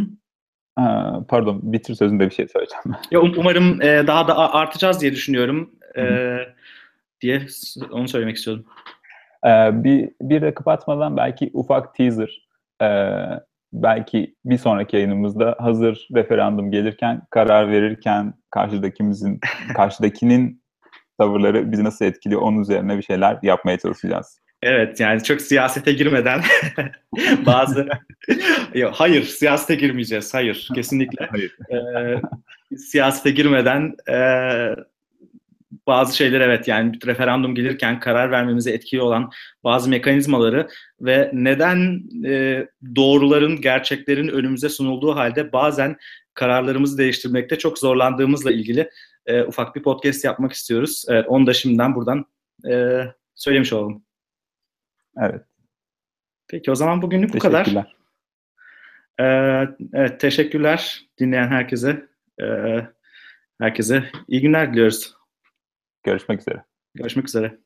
Ha, 0.77 1.21
pardon 1.29 1.61
bitir 1.63 1.95
sözünde 1.95 2.31
bir 2.31 2.35
şey 2.35 2.49
söyleyeceğim. 2.49 2.85
Ya, 3.11 3.21
um, 3.21 3.33
umarım 3.37 3.83
e, 3.83 4.07
daha 4.07 4.29
da 4.29 4.53
artacağız 4.55 5.01
diye 5.01 5.13
düşünüyorum. 5.13 5.71
E, 5.97 6.37
diye 7.21 7.47
onu 7.91 8.09
söylemek 8.09 8.37
istiyorum. 8.37 8.65
Ee, 9.47 9.85
bir, 9.85 10.11
bir 10.21 10.43
de 10.43 10.55
kapatmadan 10.55 11.17
belki 11.17 11.51
ufak 11.53 11.95
teaser. 11.95 12.49
Ee, 12.83 12.87
belki 13.73 14.35
bir 14.45 14.59
sonraki 14.59 14.97
yayınımızda 14.97 15.57
hazır 15.59 16.09
referandum 16.15 16.71
gelirken 16.71 17.23
karar 17.31 17.71
verirken 17.71 18.35
karşıdakimizin 18.51 19.41
karşıdakinin 19.75 20.63
tavırları 21.19 21.73
bizi 21.73 21.85
nasıl 21.85 22.05
etkiliyor 22.05 22.41
onun 22.41 22.61
üzerine 22.61 22.99
bir 22.99 23.03
şeyler 23.03 23.39
yapmaya 23.43 23.79
çalışacağız. 23.79 24.41
Evet 24.63 25.01
yani 25.01 25.23
çok 25.23 25.41
siyasete 25.41 25.93
girmeden 25.93 26.41
bazı 27.47 27.89
hayır 28.93 29.23
siyasete 29.23 29.75
girmeyeceğiz 29.75 30.35
hayır 30.35 30.69
kesinlikle 30.75 31.27
hayır. 31.27 31.57
Ee, 31.73 32.21
siyasete 32.77 33.31
girmeden 33.31 33.95
e, 34.11 34.19
bazı 35.89 36.17
şeyler 36.17 36.41
evet 36.41 36.69
yani 36.69 36.93
bir 36.93 37.07
referandum 37.07 37.55
gelirken 37.55 38.01
karar 38.01 38.31
vermemize 38.31 38.71
etkili 38.71 39.03
olan 39.03 39.31
bazı 39.65 39.91
mekanizmaları 39.91 40.69
ve 41.01 41.31
neden 41.33 42.03
e, 42.27 42.67
doğruların, 42.97 43.61
gerçeklerin 43.61 44.29
önümüze 44.29 44.69
sunulduğu 44.69 45.17
halde 45.17 45.53
bazen 45.53 45.97
kararlarımızı 46.35 46.99
değiştirmekte 46.99 47.59
çok 47.59 47.79
zorlandığımızla 47.79 48.53
ilgili 48.53 48.91
e, 49.27 49.43
ufak 49.43 49.77
bir 49.77 49.83
podcast 49.83 50.25
yapmak 50.25 50.53
istiyoruz. 50.53 51.05
Evet, 51.09 51.25
onu 51.29 51.47
da 51.47 51.53
şimdiden 51.53 51.95
buradan 51.95 52.25
e, 52.71 53.03
söylemiş 53.35 53.73
olalım. 53.73 54.05
Evet. 55.23 55.43
Peki 56.49 56.71
o 56.71 56.75
zaman 56.75 57.03
bugünlük 57.03 57.35
bu 57.35 57.39
kadar. 57.39 57.65
Teşekkürler. 57.65 57.99
Ee, 59.21 59.69
evet 59.93 60.21
teşekkürler 60.21 61.03
dinleyen 61.19 61.49
herkese. 61.49 62.09
Ee, 62.43 62.87
herkese 63.61 64.05
iyi 64.29 64.41
günler 64.41 64.73
diliyoruz. 64.73 65.18
Görüşmek 66.09 66.41
üzere. 66.41 66.65
Görüşmek 66.95 67.29
üzere. 67.29 67.59